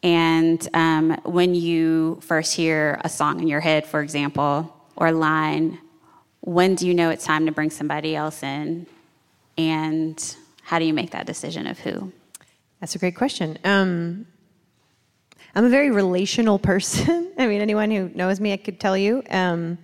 And 0.03 0.69
um, 0.75 1.21
when 1.25 1.55
you 1.55 2.21
first 2.23 2.55
hear 2.55 3.01
a 3.03 3.09
song 3.09 3.41
in 3.41 3.49
your 3.49 3.61
head, 3.61 3.87
for 3.87 4.01
example, 4.01 4.75
or 4.97 5.09
a 5.09 5.13
line, 5.13 5.79
when 6.41 6.75
do 6.75 6.87
you 6.87 6.95
know 6.95 7.11
it's 7.11 7.25
time 7.25 7.47
to 7.47 7.53
bring 7.53 7.71
somebody 7.71 8.15
else 8.15 8.43
in? 8.43 8.87
And 9.57 10.37
how 10.63 10.79
do 10.79 10.85
you 10.85 10.95
make 10.95 11.11
that 11.11 11.27
decision 11.27 11.67
of 11.67 11.79
who? 11.81 12.13
That's 12.81 12.95
a 12.95 12.99
great 12.99 13.17
question. 13.17 13.59
Um, 13.65 14.27
I'm 15.55 15.65
a 15.65 15.69
very 15.69 15.91
relational 15.91 16.59
person. 16.71 17.33
I 17.39 17.47
mean, 17.47 17.61
anyone 17.61 17.91
who 17.91 18.11
knows 18.15 18.41
me, 18.41 18.53
I 18.53 18.57
could 18.57 18.79
tell 18.79 18.97
you. 18.97 19.23
Um, 19.31 19.79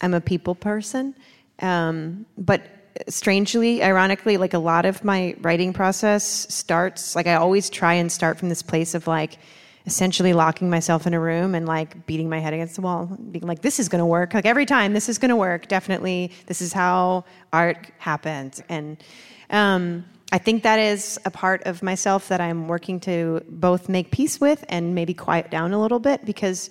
I'm 0.00 0.14
a 0.14 0.20
people 0.20 0.54
person. 0.54 1.14
Um, 1.60 2.26
but 2.36 2.62
strangely, 3.08 3.82
ironically, 3.82 4.36
like 4.36 4.54
a 4.54 4.58
lot 4.58 4.84
of 4.86 5.04
my 5.04 5.34
writing 5.40 5.72
process 5.72 6.46
starts, 6.52 7.16
like 7.16 7.26
I 7.26 7.34
always 7.34 7.70
try 7.70 7.94
and 7.94 8.10
start 8.10 8.38
from 8.38 8.48
this 8.48 8.62
place 8.62 8.94
of 8.94 9.06
like, 9.06 9.38
essentially 9.86 10.32
locking 10.32 10.68
myself 10.68 11.06
in 11.06 11.14
a 11.14 11.20
room 11.20 11.54
and 11.54 11.64
like 11.66 12.06
beating 12.06 12.28
my 12.28 12.40
head 12.40 12.52
against 12.52 12.74
the 12.74 12.82
wall, 12.82 13.06
being 13.30 13.46
like, 13.46 13.62
this 13.62 13.78
is 13.78 13.88
to 14.00 14.06
work. 14.06 14.34
Like 14.34 14.44
every 14.44 14.66
time, 14.66 14.92
this 14.92 15.08
is 15.08 15.16
to 15.30 15.36
work. 15.36 15.68
Definitely, 15.68 16.32
this 16.46 16.60
is 16.60 16.72
how 16.72 17.24
art 17.52 17.90
happens. 17.98 18.60
And 18.68 19.02
um, 19.50 20.04
I 20.32 20.38
think 20.38 20.64
that 20.64 20.80
is 20.80 21.20
a 21.24 21.30
part 21.30 21.62
of 21.66 21.82
myself 21.84 22.28
that 22.28 22.40
I'm 22.40 22.66
working 22.66 22.98
to 23.00 23.44
both 23.48 23.88
make 23.88 24.10
peace 24.10 24.40
with 24.40 24.64
and 24.68 24.94
maybe 24.94 25.14
quiet 25.14 25.50
down 25.50 25.72
a 25.72 25.80
little 25.80 26.00
bit 26.00 26.24
because 26.24 26.68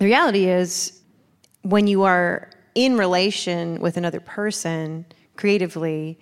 the 0.00 0.04
reality 0.04 0.48
is 0.48 1.00
when 1.62 1.86
you 1.86 2.02
are 2.02 2.50
in 2.74 2.96
relation 2.96 3.80
with 3.80 3.96
another 3.96 4.20
person 4.20 5.06
creatively, 5.38 6.18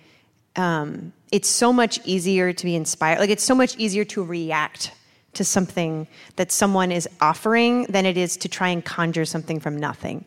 um, 0.55 1.11
it's 1.31 1.49
so 1.49 1.73
much 1.73 1.99
easier 2.05 2.53
to 2.53 2.65
be 2.65 2.75
inspired. 2.75 3.19
Like 3.19 3.31
it's 3.31 3.43
so 3.43 3.55
much 3.55 3.75
easier 3.77 4.05
to 4.05 4.23
react 4.23 4.91
to 5.33 5.43
something 5.43 6.07
that 6.35 6.51
someone 6.51 6.91
is 6.91 7.09
offering 7.19 7.83
than 7.85 8.05
it 8.05 8.15
is 8.15 8.37
to 8.37 8.47
try 8.47 8.69
and 8.69 8.85
conjure 8.85 9.25
something 9.25 9.59
from 9.59 9.75
nothing. 9.75 10.23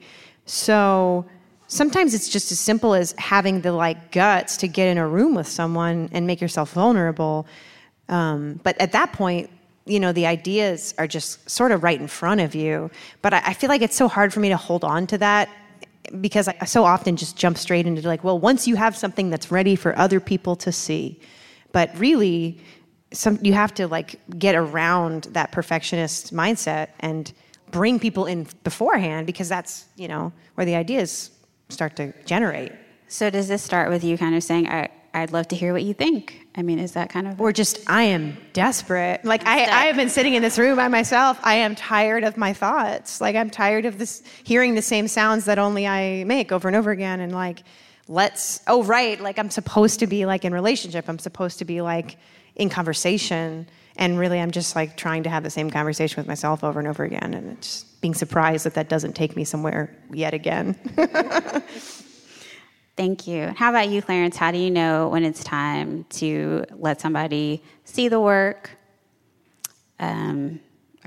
So 0.47 1.25
sometimes 1.69 2.15
it's 2.15 2.29
just 2.29 2.51
as 2.53 2.59
simple 2.59 2.95
as 2.95 3.15
having 3.17 3.61
the 3.61 3.73
like 3.73 4.11
guts 4.11 4.57
to 4.59 4.69
get 4.69 4.89
in 4.89 4.99
a 4.99 5.07
room 5.07 5.35
with 5.35 5.49
someone 5.49 6.09
and 6.13 6.27
make 6.27 6.41
yourself 6.41 6.73
vulnerable. 6.73 7.47
Um, 8.09 8.61
but 8.65 8.81
at 8.81 8.93
that 8.93 9.13
point, 9.13 9.51
you 9.87 10.01
know, 10.01 10.13
the 10.13 10.27
ideas 10.27 10.95
are 10.99 11.07
just 11.07 11.49
sort 11.49 11.73
of 11.73 11.83
right 11.83 12.01
in 12.01 12.09
front 12.09 12.41
of 12.41 12.55
you. 12.55 12.91
But 13.23 13.35
I, 13.35 13.43
I 13.47 13.55
feel 13.55 13.69
like 13.69 13.83
it's 13.83 13.97
so 13.97 14.09
hard 14.09 14.33
for 14.33 14.41
me 14.41 14.49
to 14.49 14.57
hold 14.57 14.85
on 14.85 15.07
to 15.09 15.19
that 15.19 15.49
because 16.21 16.49
I 16.49 16.65
so 16.65 16.85
often 16.85 17.17
just 17.17 17.37
jump 17.37 17.59
straight 17.59 17.87
into 17.87 18.07
like, 18.07 18.25
well, 18.25 18.39
once 18.39 18.67
you 18.67 18.77
have 18.77 18.97
something 18.97 19.31
that's 19.31 19.51
ready 19.51 19.77
for 19.77 19.97
other 19.99 20.21
people 20.21 20.57
to 20.57 20.73
see. 20.73 21.21
But 21.73 21.97
really, 21.99 22.59
some 23.13 23.39
you 23.43 23.53
have 23.53 23.75
to 23.75 23.87
like 23.87 24.21
get 24.39 24.55
around 24.55 25.25
that 25.33 25.53
perfectionist 25.53 26.35
mindset 26.35 26.89
and 27.01 27.33
bring 27.71 27.99
people 27.99 28.27
in 28.27 28.47
beforehand 28.65 29.27
because 29.27 29.49
that's 29.49 29.87
you 29.97 30.09
know 30.09 30.33
where 30.55 30.65
the 30.65 30.75
ideas 30.75 31.31
start 31.69 31.97
to 31.97 32.13
generate 32.25 32.73
so 33.09 33.31
does 33.31 33.49
this 33.49 33.63
start 33.63 33.91
with 33.91 34.05
you 34.05 34.17
kind 34.17 34.35
of 34.35 34.43
saying 34.43 34.69
I, 34.69 34.89
i'd 35.15 35.33
love 35.33 35.49
to 35.49 35.57
hear 35.57 35.73
what 35.73 35.83
you 35.83 35.95
think. 35.95 36.47
I 36.55 36.63
mean 36.63 36.79
is 36.79 36.93
that 36.93 37.11
kind 37.11 37.27
of 37.29 37.41
or 37.41 37.53
just 37.53 37.89
i 37.89 38.03
am 38.03 38.37
desperate. 38.53 39.25
Like 39.25 39.47
I, 39.47 39.65
I 39.65 39.87
have 39.87 39.97
been 39.97 40.09
sitting 40.09 40.35
in 40.35 40.43
this 40.43 40.59
room 40.59 40.77
by 40.77 40.89
myself. 40.89 41.39
I 41.43 41.55
am 41.57 41.75
tired 41.75 42.25
of 42.25 42.37
my 42.37 42.53
thoughts. 42.53 43.21
Like 43.21 43.37
i'm 43.37 43.51
tired 43.51 43.85
of 43.87 43.99
this 43.99 44.23
hearing 44.45 44.75
the 44.75 44.83
same 44.83 45.09
sounds 45.09 45.45
that 45.47 45.59
only 45.59 45.87
i 45.87 46.25
make 46.25 46.53
over 46.53 46.69
and 46.69 46.77
over 46.77 46.91
again. 46.91 47.21
And 47.21 47.33
like 47.33 47.63
let's 48.09 48.61
oh 48.67 48.83
right. 48.83 49.21
Like 49.21 49.39
i'm 49.39 49.51
supposed 49.51 50.01
to 50.01 50.07
be 50.07 50.27
like 50.27 50.45
in 50.45 50.53
relationship. 50.53 51.09
I'm 51.09 51.19
supposed 51.19 51.59
to 51.59 51.65
be 51.65 51.81
like 51.81 52.17
in 52.57 52.69
conversation. 52.69 53.69
And 53.97 54.19
really 54.19 54.41
i'm 54.41 54.51
just 54.51 54.77
like 54.77 54.97
trying 54.97 55.23
to 55.25 55.31
have 55.31 55.43
the 55.43 55.51
same 55.51 55.71
conversation 55.71 56.17
with 56.17 56.27
myself 56.27 56.65
over 56.65 56.79
and 56.79 56.89
over 56.89 57.05
again. 57.05 57.35
And 57.35 57.53
it's 57.53 57.85
being 58.01 58.15
surprised 58.15 58.65
that 58.65 58.75
that 58.75 58.89
doesn't 58.89 59.15
take 59.15 59.37
me 59.37 59.45
somewhere 59.45 59.95
yet 60.11 60.35
again 60.35 60.75
thank 63.01 63.27
you 63.27 63.47
how 63.57 63.71
about 63.71 63.89
you 63.89 64.03
clarence 64.03 64.37
how 64.37 64.51
do 64.51 64.59
you 64.59 64.71
know 64.71 65.09
when 65.09 65.25
it's 65.25 65.43
time 65.43 66.05
to 66.11 66.65
let 66.73 67.01
somebody 67.01 67.63
see 67.85 68.09
the 68.09 68.21
work 68.21 68.71
um, 70.01 70.61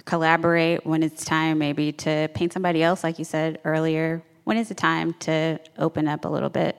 collaborate 0.06 0.84
when 0.88 1.04
it's 1.04 1.24
time 1.24 1.60
maybe 1.60 1.92
to 1.92 2.28
paint 2.34 2.52
somebody 2.52 2.82
else 2.82 3.04
like 3.04 3.20
you 3.20 3.26
said 3.26 3.60
earlier 3.64 4.24
when 4.44 4.58
is 4.58 4.70
the 4.70 4.74
time 4.74 5.14
to 5.20 5.60
open 5.78 6.08
up 6.08 6.26
a 6.26 6.28
little 6.28 6.50
bit 6.50 6.76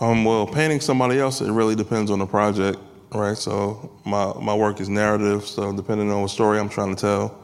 um, 0.00 0.24
well 0.24 0.46
painting 0.46 0.80
somebody 0.80 1.18
else 1.18 1.42
it 1.42 1.52
really 1.52 1.74
depends 1.74 2.10
on 2.10 2.18
the 2.18 2.26
project 2.26 2.78
right? 3.12 3.36
So 3.36 3.98
my, 4.04 4.32
my 4.40 4.54
work 4.54 4.80
is 4.80 4.88
narrative, 4.88 5.44
so 5.44 5.74
depending 5.74 6.10
on 6.10 6.22
what 6.22 6.30
story 6.30 6.58
I'm 6.58 6.68
trying 6.68 6.94
to 6.94 7.00
tell, 7.00 7.38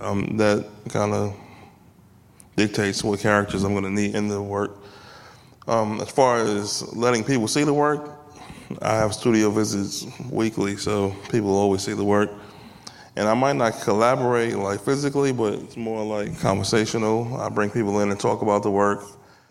um, 0.00 0.36
that 0.36 0.66
kind 0.88 1.12
of 1.12 1.34
dictates 2.56 3.04
what 3.04 3.20
characters 3.20 3.64
I'm 3.64 3.72
going 3.72 3.84
to 3.84 3.90
need 3.90 4.14
in 4.14 4.28
the 4.28 4.40
work. 4.40 4.78
Um, 5.68 6.00
as 6.00 6.10
far 6.10 6.38
as 6.38 6.94
letting 6.94 7.24
people 7.24 7.48
see 7.48 7.64
the 7.64 7.74
work, 7.74 8.10
I 8.82 8.96
have 8.96 9.14
studio 9.14 9.50
visits 9.50 10.06
weekly, 10.30 10.76
so 10.76 11.14
people 11.30 11.56
always 11.56 11.82
see 11.82 11.92
the 11.92 12.04
work. 12.04 12.30
And 13.16 13.28
I 13.28 13.34
might 13.34 13.56
not 13.56 13.80
collaborate 13.80 14.56
like 14.56 14.80
physically, 14.80 15.32
but 15.32 15.54
it's 15.54 15.76
more 15.76 16.04
like 16.04 16.38
conversational. 16.40 17.40
I 17.40 17.48
bring 17.48 17.70
people 17.70 18.00
in 18.00 18.10
and 18.10 18.20
talk 18.20 18.42
about 18.42 18.62
the 18.62 18.70
work 18.70 19.02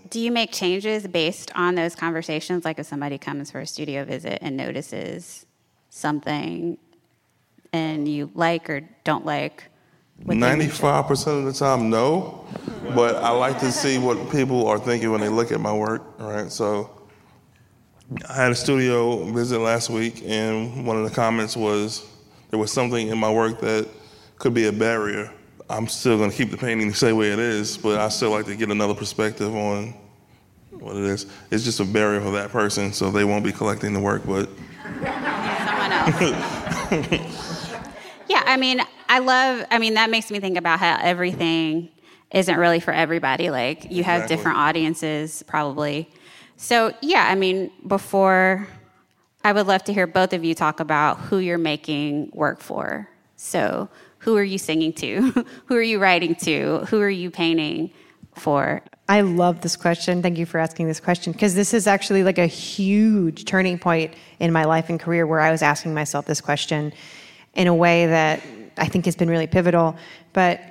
do 0.10 0.20
you 0.20 0.32
make 0.32 0.52
changes 0.52 1.08
based 1.08 1.52
on 1.56 1.76
those 1.76 1.96
conversations? 1.96 2.66
Like 2.66 2.80
if 2.80 2.86
somebody 2.86 3.18
comes 3.18 3.52
for 3.52 3.62
a 3.62 3.68
studio 3.68 4.06
visit 4.06 4.40
and 4.42 4.56
notices 4.56 5.46
something 5.90 6.78
and 7.74 8.08
you 8.08 8.32
like 8.34 8.70
or 8.70 8.82
don't 9.04 9.26
like? 9.26 9.66
95% 10.24 11.40
of 11.40 11.46
the 11.46 11.54
time, 11.54 11.90
no. 11.90 12.46
But 12.96 13.16
I 13.18 13.30
like 13.32 13.60
to 13.60 13.72
see 13.72 13.98
what 13.98 14.32
people 14.32 14.68
are 14.68 14.80
thinking 14.80 15.12
when 15.12 15.22
they 15.22 15.30
look 15.30 15.52
at 15.52 15.60
my 15.60 15.74
work, 15.74 16.04
right? 16.20 16.52
So 16.52 16.90
I 18.30 18.34
had 18.34 18.52
a 18.52 18.56
studio 18.56 19.24
visit 19.32 19.60
last 19.60 19.90
week, 19.90 20.24
and 20.26 20.86
one 20.86 20.98
of 20.98 21.04
the 21.04 21.16
comments 21.16 21.58
was 21.58 22.08
there 22.50 22.60
was 22.60 22.72
something 22.72 23.08
in 23.08 23.18
my 23.18 23.32
work 23.32 23.60
that 23.62 23.88
could 24.38 24.54
be 24.54 24.68
a 24.68 24.72
barrier 24.72 25.32
I'm 25.70 25.88
still 25.88 26.18
going 26.18 26.30
to 26.30 26.36
keep 26.36 26.52
the 26.52 26.58
painting 26.58 26.90
the 26.90 26.94
same 26.94 27.18
way 27.18 27.32
it 27.32 27.40
is, 27.40 27.78
but 27.78 28.00
I 28.00 28.10
still 28.10 28.30
like 28.30 28.46
to 28.46 28.56
get 28.56 28.70
another 28.70 28.94
perspective 28.94 29.54
on 29.56 29.96
what 30.72 30.96
it 30.96 31.04
is. 31.04 31.26
It's 31.50 31.64
just 31.64 31.80
a 31.80 31.86
barrier 31.86 32.22
for 32.22 32.32
that 32.32 32.52
person, 32.52 32.94
so 32.94 33.10
they 33.10 33.24
won't 33.24 33.44
be 33.44 33.52
collecting 33.52 33.94
the 33.94 34.00
work, 34.00 34.24
but. 34.26 34.48
Someone 34.84 35.92
else. 35.92 36.22
yeah, 38.30 38.44
I 38.46 38.58
mean, 38.58 38.82
I 39.08 39.20
love, 39.20 39.66
I 39.72 39.78
mean, 39.78 39.96
that 39.96 40.10
makes 40.10 40.32
me 40.32 40.40
think 40.40 40.58
about 40.58 40.80
how 40.80 40.98
everything 41.02 41.90
isn't 42.32 42.58
really 42.58 42.80
for 42.80 42.92
everybody. 42.92 43.50
Like, 43.50 43.92
you 43.92 44.04
have 44.04 44.24
exactly. 44.24 44.36
different 44.36 44.58
audiences, 44.58 45.44
probably. 45.44 46.10
So, 46.58 46.94
yeah, 47.02 47.28
I 47.30 47.36
mean, 47.36 47.72
before, 47.86 48.68
I 49.44 49.52
would 49.54 49.68
love 49.68 49.84
to 49.86 49.94
hear 49.94 50.08
both 50.08 50.34
of 50.34 50.44
you 50.44 50.56
talk 50.56 50.80
about 50.80 51.20
who 51.20 51.38
you're 51.38 51.58
making 51.58 52.32
work 52.34 52.62
for. 52.62 53.10
So, 53.36 53.90
who 54.20 54.38
are 54.38 54.44
you 54.44 54.58
singing 54.58 54.94
to? 54.94 55.46
who 55.66 55.76
are 55.76 55.82
you 55.82 56.00
writing 56.00 56.36
to? 56.36 56.80
Who 56.90 57.00
are 57.02 57.10
you 57.10 57.30
painting 57.30 57.92
for? 58.34 58.82
I 59.08 59.22
love 59.22 59.62
this 59.62 59.76
question. 59.76 60.24
Thank 60.24 60.38
you 60.38 60.46
for 60.46 60.58
asking 60.58 60.88
this 60.88 61.00
question 61.00 61.32
because 61.32 61.54
this 61.54 61.74
is 61.74 61.86
actually 61.86 62.24
like 62.24 62.40
a 62.40 62.48
huge 62.48 63.46
turning 63.46 63.78
point 63.78 64.16
in 64.40 64.52
my 64.52 64.66
life 64.66 64.90
and 64.90 65.00
career 65.00 65.28
where 65.28 65.40
I 65.40 65.52
was 65.52 65.62
asking 65.62 65.94
myself 65.94 66.26
this 66.26 66.42
question 66.42 66.92
in 67.54 67.68
a 67.68 67.76
way 67.76 68.08
that 68.08 68.42
I 68.78 68.88
think 68.88 69.06
has 69.06 69.16
been 69.16 69.30
really 69.30 69.48
pivotal. 69.48 69.96
But 70.34 70.62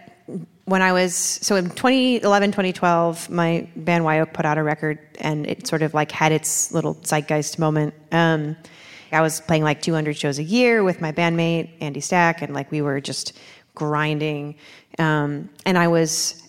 when 0.65 0.81
I 0.81 0.93
was 0.93 1.15
so 1.15 1.57
in 1.57 1.69
2011, 1.71 2.53
2012, 2.53 3.31
my 3.31 3.69
band 3.77 4.05
Wye 4.05 4.21
Oak 4.21 4.33
put 4.33 4.47
out 4.47 4.57
a 4.59 4.63
record 4.63 4.99
and 5.21 5.47
it 5.47 5.67
sort 5.67 5.83
of 5.83 5.93
like 5.95 6.11
had 6.11 6.33
its 6.33 6.73
little 6.73 6.95
zeitgeist 6.95 7.59
moment. 7.59 7.95
Um, 8.13 8.57
I 9.13 9.21
was 9.21 9.41
playing 9.41 9.63
like 9.63 9.81
200 9.81 10.17
shows 10.17 10.39
a 10.39 10.43
year 10.43 10.83
with 10.83 11.01
my 11.01 11.13
bandmate 11.13 11.71
Andy 11.81 12.01
Stack, 12.01 12.43
and 12.43 12.53
like 12.53 12.71
we 12.73 12.83
were 12.83 13.01
just 13.01 13.33
grinding. 13.75 14.57
Um, 14.99 15.51
and 15.65 15.79
I 15.79 15.89
was, 15.89 16.43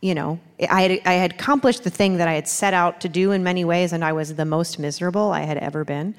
you 0.00 0.14
know, 0.14 0.40
I 0.68 0.82
had 0.82 1.00
I 1.04 1.12
had 1.12 1.32
accomplished 1.34 1.84
the 1.84 1.90
thing 1.90 2.16
that 2.16 2.28
I 2.28 2.34
had 2.34 2.48
set 2.48 2.74
out 2.74 3.00
to 3.02 3.08
do 3.08 3.30
in 3.30 3.44
many 3.44 3.64
ways, 3.64 3.92
and 3.92 4.04
I 4.04 4.12
was 4.12 4.34
the 4.34 4.44
most 4.44 4.78
miserable 4.78 5.30
I 5.30 5.42
had 5.42 5.58
ever 5.58 5.84
been. 5.84 6.16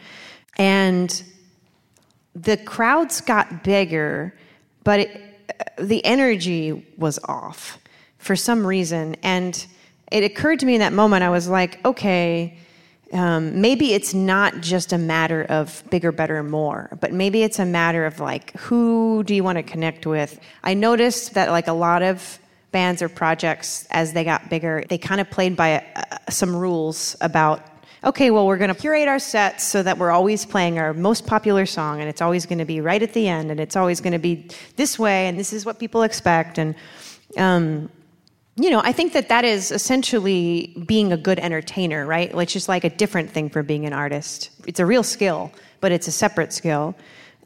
And 0.57 1.23
the 2.41 2.57
crowds 2.57 3.21
got 3.21 3.63
bigger, 3.63 4.33
but 4.83 4.99
it, 5.01 5.21
the 5.77 6.03
energy 6.05 6.85
was 6.97 7.19
off 7.25 7.79
for 8.17 8.35
some 8.35 8.65
reason. 8.65 9.15
And 9.23 9.65
it 10.11 10.23
occurred 10.23 10.59
to 10.59 10.65
me 10.65 10.75
in 10.75 10.79
that 10.79 10.93
moment, 10.93 11.23
I 11.23 11.29
was 11.29 11.47
like, 11.47 11.83
okay, 11.85 12.57
um, 13.11 13.59
maybe 13.59 13.93
it's 13.93 14.13
not 14.13 14.61
just 14.61 14.93
a 14.93 14.97
matter 14.97 15.43
of 15.43 15.83
bigger, 15.89 16.11
better, 16.11 16.43
more, 16.43 16.95
but 17.01 17.11
maybe 17.11 17.41
it's 17.41 17.59
a 17.59 17.65
matter 17.65 18.05
of 18.05 18.19
like, 18.19 18.55
who 18.57 19.23
do 19.23 19.33
you 19.33 19.43
want 19.43 19.57
to 19.57 19.63
connect 19.63 20.05
with? 20.05 20.39
I 20.63 20.75
noticed 20.75 21.33
that 21.33 21.49
like 21.49 21.67
a 21.67 21.73
lot 21.73 22.03
of 22.03 22.39
bands 22.71 23.01
or 23.01 23.09
projects, 23.09 23.87
as 23.89 24.13
they 24.13 24.23
got 24.23 24.49
bigger, 24.49 24.83
they 24.89 24.99
kind 24.99 25.19
of 25.19 25.29
played 25.31 25.55
by 25.55 25.83
uh, 25.95 26.17
some 26.29 26.55
rules 26.55 27.15
about 27.19 27.78
okay, 28.03 28.31
well, 28.31 28.47
we're 28.47 28.57
going 28.57 28.73
to 28.73 28.79
curate 28.79 29.07
our 29.07 29.19
sets 29.19 29.63
so 29.63 29.83
that 29.83 29.97
we're 29.97 30.11
always 30.11 30.45
playing 30.45 30.79
our 30.79 30.93
most 30.93 31.27
popular 31.27 31.65
song, 31.65 31.99
and 31.99 32.09
it's 32.09 32.21
always 32.21 32.45
going 32.45 32.59
to 32.59 32.65
be 32.65 32.81
right 32.81 33.01
at 33.03 33.13
the 33.13 33.27
end, 33.27 33.51
and 33.51 33.59
it's 33.59 33.75
always 33.75 33.99
going 34.01 34.13
to 34.13 34.19
be 34.19 34.49
this 34.75 34.97
way, 34.97 35.27
and 35.27 35.37
this 35.37 35.51
is 35.51 35.65
what 35.65 35.79
people 35.79 36.03
expect. 36.03 36.57
And, 36.57 36.75
um, 37.37 37.89
you 38.55 38.69
know, 38.69 38.81
I 38.83 38.91
think 38.91 39.13
that 39.13 39.29
that 39.29 39.45
is 39.45 39.71
essentially 39.71 40.75
being 40.85 41.11
a 41.11 41.17
good 41.17 41.39
entertainer, 41.39 42.05
right? 42.05 42.33
Which 42.33 42.55
is 42.55 42.69
like 42.69 42.83
a 42.83 42.89
different 42.89 43.29
thing 43.29 43.49
from 43.49 43.65
being 43.65 43.85
an 43.85 43.93
artist. 43.93 44.49
It's 44.65 44.79
a 44.79 44.85
real 44.85 45.03
skill, 45.03 45.51
but 45.81 45.91
it's 45.91 46.07
a 46.07 46.11
separate 46.11 46.53
skill. 46.53 46.95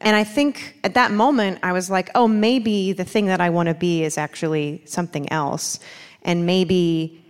And 0.02 0.16
I 0.16 0.24
think 0.24 0.78
at 0.84 0.96
that 0.96 1.12
moment, 1.12 1.60
I 1.64 1.72
was 1.72 1.90
like, 1.90 2.10
oh, 2.14 2.28
maybe 2.28 2.94
the 2.94 3.06
thing 3.06 3.28
that 3.28 3.40
I 3.40 3.50
want 3.50 3.70
to 3.70 3.74
be 3.74 4.04
is 4.04 4.18
actually 4.18 4.82
something 4.86 5.32
else. 5.32 5.80
And 6.24 6.46
maybe 6.46 7.23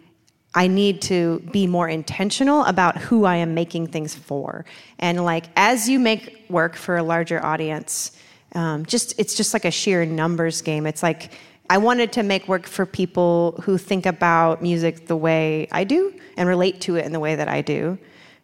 I 0.55 0.67
need 0.67 1.01
to 1.03 1.39
be 1.51 1.65
more 1.65 1.89
intentional 1.89 2.63
about 2.65 2.97
who 2.97 3.25
I 3.25 3.37
am 3.37 3.53
making 3.53 3.87
things 3.87 4.13
for. 4.13 4.65
And 4.99 5.25
like 5.25 5.45
as 5.55 5.89
you 5.89 5.99
make 5.99 6.45
work 6.49 6.75
for 6.75 6.97
a 6.97 7.03
larger 7.03 7.43
audience, 7.43 8.11
um, 8.53 8.85
just 8.85 9.19
it's 9.19 9.35
just 9.35 9.53
like 9.53 9.65
a 9.65 9.71
sheer 9.71 10.05
numbers 10.05 10.61
game. 10.61 10.85
It's 10.85 11.01
like 11.01 11.31
I 11.69 11.77
wanted 11.77 12.11
to 12.13 12.23
make 12.23 12.47
work 12.47 12.67
for 12.67 12.85
people 12.85 13.59
who 13.63 13.77
think 13.77 14.05
about 14.05 14.61
music 14.61 15.07
the 15.07 15.15
way 15.15 15.67
I 15.71 15.85
do 15.85 16.13
and 16.37 16.47
relate 16.47 16.81
to 16.81 16.97
it 16.97 17.05
in 17.05 17.13
the 17.13 17.19
way 17.19 17.35
that 17.35 17.47
I 17.47 17.61
do. 17.61 17.97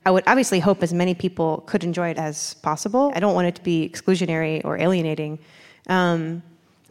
I 0.05 0.11
would 0.11 0.23
obviously 0.25 0.59
hope 0.59 0.81
as 0.81 0.93
many 0.93 1.13
people 1.13 1.63
could 1.67 1.83
enjoy 1.83 2.09
it 2.09 2.17
as 2.17 2.55
possible. 2.55 3.11
I 3.13 3.19
don't 3.19 3.35
want 3.35 3.47
it 3.47 3.55
to 3.55 3.61
be 3.61 3.87
exclusionary 3.87 4.63
or 4.63 4.77
alienating. 4.77 5.37
Um, 5.87 6.41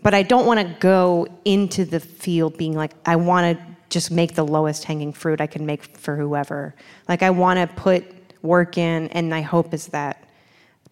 but 0.03 0.15
I 0.15 0.23
don't 0.23 0.47
want 0.47 0.61
to 0.61 0.77
go 0.79 1.27
into 1.45 1.85
the 1.85 1.99
field 1.99 2.57
being 2.57 2.75
like, 2.75 2.93
I 3.05 3.17
want 3.17 3.59
to 3.59 3.77
just 3.91 4.11
make 4.11 4.35
the 4.35 4.45
lowest 4.45 4.85
hanging 4.85 5.13
fruit 5.13 5.41
I 5.41 5.47
can 5.47 5.67
make 5.67 5.97
for 5.97 6.17
whoever. 6.17 6.75
Like 7.09 7.23
I 7.23 7.31
want 7.31 7.59
to 7.59 7.75
put 7.75 8.05
work 8.43 8.79
in, 8.79 9.09
and 9.09 9.31
my 9.31 9.43
hope 9.43 9.75
is 9.75 9.89
that 9.89 10.25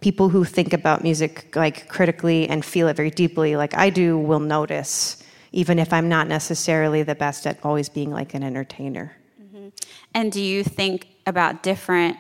people 0.00 0.28
who 0.28 0.44
think 0.44 0.72
about 0.72 1.02
music 1.02 1.54
like 1.56 1.88
critically 1.88 2.48
and 2.48 2.64
feel 2.64 2.88
it 2.88 2.96
very 2.96 3.10
deeply, 3.10 3.56
like 3.56 3.76
I 3.76 3.90
do, 3.90 4.18
will 4.18 4.40
notice, 4.40 5.22
even 5.52 5.78
if 5.78 5.92
I'm 5.92 6.08
not 6.08 6.28
necessarily 6.28 7.02
the 7.02 7.14
best 7.14 7.46
at 7.46 7.58
always 7.62 7.88
being 7.88 8.10
like 8.10 8.34
an 8.34 8.42
entertainer. 8.42 9.16
Mm-hmm. 9.42 9.68
And 10.14 10.32
do 10.32 10.42
you 10.42 10.64
think 10.64 11.08
about 11.26 11.62
different 11.62 12.16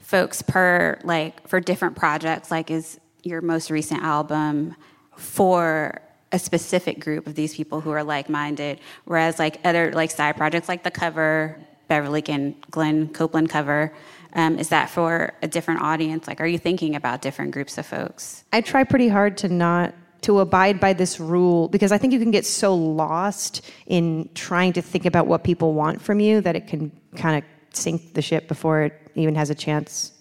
folks 0.00 0.42
per 0.42 0.98
like 1.04 1.46
for 1.48 1.60
different 1.60 1.96
projects? 1.96 2.50
Like, 2.50 2.70
is 2.70 2.98
your 3.22 3.40
most 3.40 3.70
recent 3.70 4.02
album 4.02 4.74
for 5.16 6.00
a 6.32 6.38
specific 6.38 7.00
group 7.00 7.26
of 7.26 7.34
these 7.34 7.54
people 7.54 7.80
who 7.80 7.90
are 7.90 8.04
like-minded 8.04 8.78
whereas 9.04 9.38
like 9.38 9.60
other 9.64 9.92
like 9.92 10.10
side 10.10 10.36
projects 10.36 10.68
like 10.68 10.82
the 10.82 10.90
cover 10.90 11.58
beverly 11.88 12.22
and 12.28 12.54
glenn 12.70 13.08
copeland 13.08 13.48
cover 13.48 13.92
um, 14.34 14.58
is 14.58 14.68
that 14.68 14.90
for 14.90 15.32
a 15.40 15.48
different 15.48 15.80
audience? 15.80 16.28
Like 16.28 16.40
are 16.40 16.46
you 16.46 16.58
thinking 16.58 16.94
about 16.94 17.22
different 17.22 17.50
groups 17.52 17.78
of 17.78 17.86
folks? 17.86 18.44
I 18.52 18.60
try 18.60 18.84
pretty 18.84 19.08
hard 19.08 19.38
to 19.38 19.48
not 19.48 19.94
to 20.20 20.40
abide 20.40 20.80
by 20.80 20.92
this 20.92 21.20
rule 21.20 21.68
because 21.68 21.92
i 21.92 21.96
think 21.96 22.12
you 22.12 22.18
can 22.18 22.32
get 22.32 22.44
so 22.44 22.74
lost 22.74 23.62
in 23.86 24.28
trying 24.34 24.72
to 24.72 24.82
think 24.82 25.06
about 25.06 25.28
what 25.28 25.44
people 25.44 25.74
want 25.74 26.02
from 26.02 26.18
you 26.18 26.40
that 26.40 26.56
it 26.56 26.66
can 26.66 26.90
kind 27.14 27.38
of 27.38 27.44
sink 27.72 28.14
the 28.14 28.22
ship 28.22 28.48
before 28.48 28.82
it 28.82 29.00
even 29.14 29.34
has 29.34 29.50
a 29.50 29.54
chance. 29.54 30.12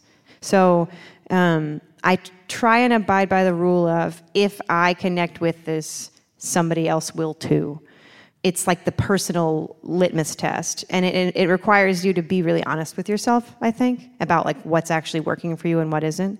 So 0.42 0.88
um, 1.30 1.82
I 2.04 2.20
try 2.48 2.80
and 2.80 2.94
abide 2.94 3.30
by 3.30 3.44
the 3.44 3.54
rule 3.54 3.88
of 3.88 4.22
if 4.34 4.60
I 4.70 4.94
connect 4.94 5.42
with 5.42 5.66
this, 5.66 6.12
somebody 6.38 6.88
else 6.88 7.14
will 7.14 7.34
too. 7.34 7.82
It's 8.44 8.68
like 8.68 8.86
the 8.86 8.92
personal 8.92 9.76
litmus 9.82 10.36
test, 10.36 10.86
and 10.90 11.06
it, 11.06 11.36
it 11.36 11.50
requires 11.50 12.06
you 12.06 12.14
to 12.14 12.22
be 12.22 12.42
really 12.42 12.64
honest 12.64 12.96
with 12.96 13.10
yourself. 13.10 13.56
I 13.62 13.72
think 13.72 14.10
about 14.20 14.46
like 14.46 14.62
what's 14.62 14.92
actually 14.92 15.22
working 15.22 15.58
for 15.58 15.68
you 15.68 15.80
and 15.80 15.92
what 15.92 16.04
isn't. 16.04 16.40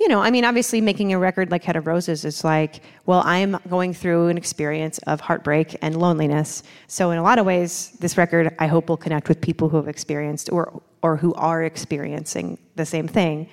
You 0.00 0.08
know, 0.08 0.20
I 0.20 0.30
mean, 0.30 0.44
obviously, 0.44 0.80
making 0.80 1.12
a 1.12 1.18
record 1.18 1.50
like 1.50 1.64
Head 1.64 1.76
of 1.76 1.86
Roses 1.86 2.24
is 2.24 2.44
like, 2.44 2.82
well, 3.06 3.22
I'm 3.24 3.58
going 3.68 3.92
through 3.92 4.28
an 4.28 4.38
experience 4.38 4.98
of 4.98 5.20
heartbreak 5.20 5.76
and 5.82 5.96
loneliness. 5.96 6.62
So, 6.86 7.10
in 7.10 7.18
a 7.18 7.22
lot 7.22 7.38
of 7.38 7.46
ways, 7.46 7.96
this 8.00 8.16
record 8.16 8.54
I 8.58 8.68
hope 8.68 8.88
will 8.88 8.96
connect 8.96 9.28
with 9.28 9.40
people 9.40 9.68
who 9.68 9.76
have 9.76 9.88
experienced 9.88 10.50
or 10.50 10.82
or 11.02 11.16
who 11.16 11.34
are 11.34 11.62
experiencing 11.62 12.58
the 12.76 12.86
same 12.86 13.06
thing 13.06 13.48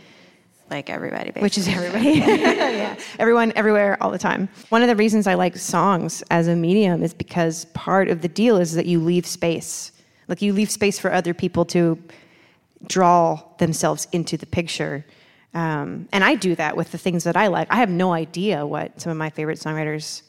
like 0.69 0.89
everybody, 0.89 1.31
basically. 1.31 1.41
which 1.41 1.57
is 1.57 1.67
everybody. 1.67 2.09
yeah, 2.19 2.95
everyone, 3.19 3.53
everywhere, 3.55 3.97
all 4.01 4.11
the 4.11 4.17
time. 4.17 4.49
One 4.69 4.81
of 4.81 4.87
the 4.87 4.95
reasons 4.95 5.27
I 5.27 5.35
like 5.35 5.55
songs 5.57 6.23
as 6.31 6.47
a 6.47 6.55
medium 6.55 7.03
is 7.03 7.13
because 7.13 7.65
part 7.65 8.09
of 8.09 8.21
the 8.21 8.27
deal 8.27 8.57
is 8.57 8.73
that 8.73 8.85
you 8.85 8.99
leave 8.99 9.25
space, 9.25 9.91
like 10.27 10.41
you 10.41 10.53
leave 10.53 10.71
space 10.71 10.97
for 10.97 11.11
other 11.11 11.33
people 11.33 11.65
to 11.65 12.01
draw 12.87 13.41
themselves 13.59 14.07
into 14.11 14.37
the 14.37 14.45
picture. 14.45 15.05
Um, 15.53 16.09
and 16.11 16.23
I 16.23 16.35
do 16.35 16.55
that 16.55 16.75
with 16.75 16.91
the 16.91 16.97
things 16.97 17.23
that 17.23 17.37
I 17.37 17.47
like. 17.47 17.71
I 17.71 17.75
have 17.75 17.89
no 17.89 18.11
idea 18.11 18.65
what 18.65 18.99
some 18.99 19.11
of 19.11 19.17
my 19.17 19.29
favorite 19.29 19.59
songwriters 19.59 20.23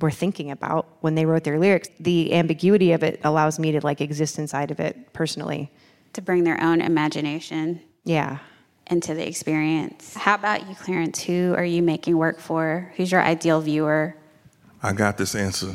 were 0.00 0.10
thinking 0.10 0.50
about 0.50 0.86
when 1.00 1.14
they 1.16 1.26
wrote 1.26 1.44
their 1.44 1.58
lyrics. 1.58 1.88
The 1.98 2.32
ambiguity 2.34 2.92
of 2.92 3.02
it 3.02 3.20
allows 3.24 3.58
me 3.58 3.72
to 3.72 3.80
like 3.80 4.00
exist 4.00 4.38
inside 4.38 4.70
of 4.70 4.78
it 4.78 5.12
personally. 5.12 5.72
To 6.12 6.22
bring 6.22 6.44
their 6.44 6.62
own 6.62 6.80
imagination. 6.80 7.80
Yeah 8.04 8.38
into 8.90 9.14
the 9.14 9.26
experience. 9.26 10.14
How 10.14 10.34
about 10.34 10.68
you, 10.68 10.74
Clarence? 10.74 11.22
Who 11.22 11.54
are 11.56 11.64
you 11.64 11.82
making 11.82 12.16
work 12.16 12.38
for? 12.38 12.92
Who's 12.96 13.12
your 13.12 13.22
ideal 13.22 13.60
viewer? 13.60 14.14
I 14.82 14.92
got 14.92 15.18
this 15.18 15.34
answer. 15.34 15.74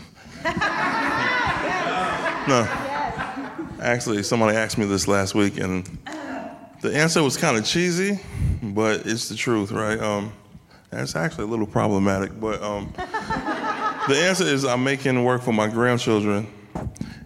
no. 2.47 2.67
Actually, 3.81 4.23
somebody 4.23 4.55
asked 4.57 4.77
me 4.77 4.85
this 4.85 5.07
last 5.07 5.35
week, 5.35 5.57
and 5.57 5.85
the 6.81 6.95
answer 6.95 7.21
was 7.21 7.37
kind 7.37 7.57
of 7.57 7.65
cheesy, 7.65 8.19
but 8.61 9.05
it's 9.05 9.29
the 9.29 9.35
truth, 9.35 9.71
right? 9.71 9.99
Um, 9.99 10.31
it's 10.91 11.15
actually 11.15 11.45
a 11.45 11.47
little 11.47 11.67
problematic, 11.67 12.39
but 12.39 12.61
um, 12.61 12.93
the 12.95 14.15
answer 14.21 14.45
is 14.45 14.63
I'm 14.63 14.83
making 14.83 15.23
work 15.23 15.41
for 15.41 15.51
my 15.53 15.67
grandchildren, 15.67 16.47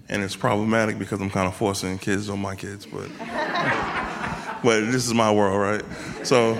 and 0.09 0.23
it's 0.23 0.35
problematic 0.35 0.97
because 0.97 1.21
I'm 1.21 1.29
kind 1.29 1.47
of 1.47 1.55
forcing 1.55 1.97
kids 1.97 2.29
on 2.29 2.39
my 2.39 2.55
kids, 2.55 2.85
but 2.85 3.09
but 4.63 4.81
this 4.91 5.05
is 5.05 5.13
my 5.13 5.31
world, 5.31 5.59
right? 5.59 5.83
So 6.25 6.57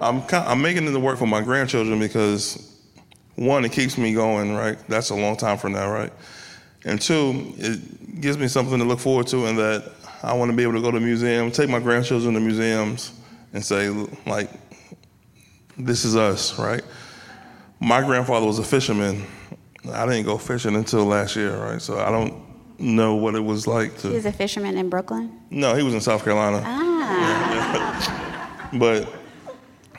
I'm 0.00 0.22
I'm 0.32 0.62
making 0.62 0.86
it 0.86 0.92
to 0.92 1.00
work 1.00 1.18
for 1.18 1.26
my 1.26 1.42
grandchildren 1.42 1.98
because 1.98 2.66
one, 3.36 3.64
it 3.64 3.72
keeps 3.72 3.96
me 3.96 4.12
going, 4.12 4.54
right? 4.54 4.78
That's 4.88 5.10
a 5.10 5.14
long 5.14 5.36
time 5.36 5.56
from 5.56 5.72
now, 5.72 5.90
right? 5.90 6.12
And 6.84 7.00
two, 7.00 7.54
it 7.56 8.20
gives 8.20 8.38
me 8.38 8.48
something 8.48 8.78
to 8.78 8.84
look 8.84 9.00
forward 9.00 9.26
to, 9.28 9.46
and 9.46 9.58
that 9.58 9.90
I 10.22 10.34
want 10.34 10.50
to 10.50 10.56
be 10.56 10.62
able 10.62 10.74
to 10.74 10.80
go 10.82 10.90
to 10.90 10.96
a 10.96 11.00
museum, 11.00 11.50
take 11.50 11.70
my 11.70 11.80
grandchildren 11.80 12.34
to 12.34 12.40
museums, 12.40 13.12
and 13.52 13.64
say, 13.64 13.88
like, 14.26 14.50
this 15.78 16.04
is 16.04 16.16
us, 16.16 16.58
right? 16.58 16.82
My 17.80 18.02
grandfather 18.02 18.46
was 18.46 18.58
a 18.58 18.64
fisherman. 18.64 19.24
I 19.90 20.04
didn't 20.06 20.24
go 20.24 20.36
fishing 20.36 20.74
until 20.74 21.06
last 21.06 21.36
year, 21.36 21.56
right? 21.56 21.80
So 21.80 21.98
I 21.98 22.10
don't 22.10 22.42
know 22.78 23.14
what 23.14 23.34
it 23.34 23.40
was 23.40 23.66
like 23.66 23.96
to. 23.98 24.08
He 24.08 24.14
was 24.14 24.26
a 24.26 24.32
fisherman 24.32 24.76
in 24.76 24.90
Brooklyn. 24.90 25.40
No, 25.50 25.74
he 25.74 25.82
was 25.82 25.94
in 25.94 26.00
South 26.00 26.24
Carolina. 26.24 26.62
Ah. 26.64 26.89
Yeah. 27.20 28.68
but 28.78 29.12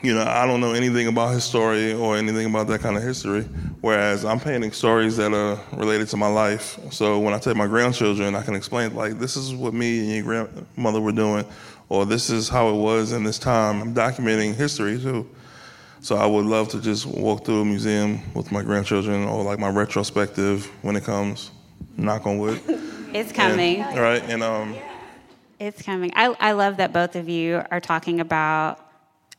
you 0.02 0.12
know, 0.12 0.24
I 0.24 0.46
don't 0.46 0.60
know 0.60 0.72
anything 0.72 1.06
about 1.06 1.32
his 1.32 1.44
story 1.44 1.92
or 1.94 2.16
anything 2.16 2.46
about 2.46 2.66
that 2.66 2.80
kind 2.80 2.96
of 2.96 3.02
history. 3.04 3.42
Whereas 3.80 4.24
I'm 4.24 4.40
painting 4.40 4.72
stories 4.72 5.16
that 5.16 5.32
are 5.32 5.60
related 5.76 6.08
to 6.08 6.16
my 6.16 6.26
life. 6.26 6.78
So 6.90 7.20
when 7.20 7.34
I 7.34 7.38
take 7.38 7.56
my 7.56 7.68
grandchildren, 7.68 8.34
I 8.34 8.42
can 8.42 8.54
explain 8.56 8.94
like 8.94 9.18
this 9.18 9.36
is 9.36 9.54
what 9.54 9.74
me 9.74 10.00
and 10.00 10.26
your 10.26 10.46
grandmother 10.46 11.00
were 11.00 11.12
doing, 11.12 11.44
or 11.88 12.04
this 12.04 12.30
is 12.30 12.48
how 12.48 12.68
it 12.70 12.76
was 12.76 13.12
in 13.12 13.22
this 13.22 13.38
time. 13.38 13.80
I'm 13.80 13.94
documenting 13.94 14.54
history 14.54 14.98
too. 14.98 15.28
So 16.00 16.16
I 16.16 16.26
would 16.26 16.46
love 16.46 16.68
to 16.70 16.80
just 16.80 17.06
walk 17.06 17.44
through 17.44 17.60
a 17.60 17.64
museum 17.64 18.20
with 18.34 18.50
my 18.50 18.62
grandchildren, 18.62 19.24
or 19.24 19.44
like 19.44 19.60
my 19.60 19.68
retrospective 19.68 20.66
when 20.82 20.96
it 20.96 21.04
comes. 21.04 21.52
Knock 21.96 22.26
on 22.26 22.38
wood. 22.38 22.60
It's 23.14 23.30
coming. 23.30 23.82
And, 23.82 23.98
right, 23.98 24.22
and 24.22 24.42
um. 24.42 24.74
It's 25.62 25.80
coming. 25.80 26.10
I 26.16 26.34
I 26.40 26.52
love 26.52 26.78
that 26.78 26.92
both 26.92 27.14
of 27.14 27.28
you 27.28 27.62
are 27.70 27.80
talking 27.80 28.20
about 28.20 28.80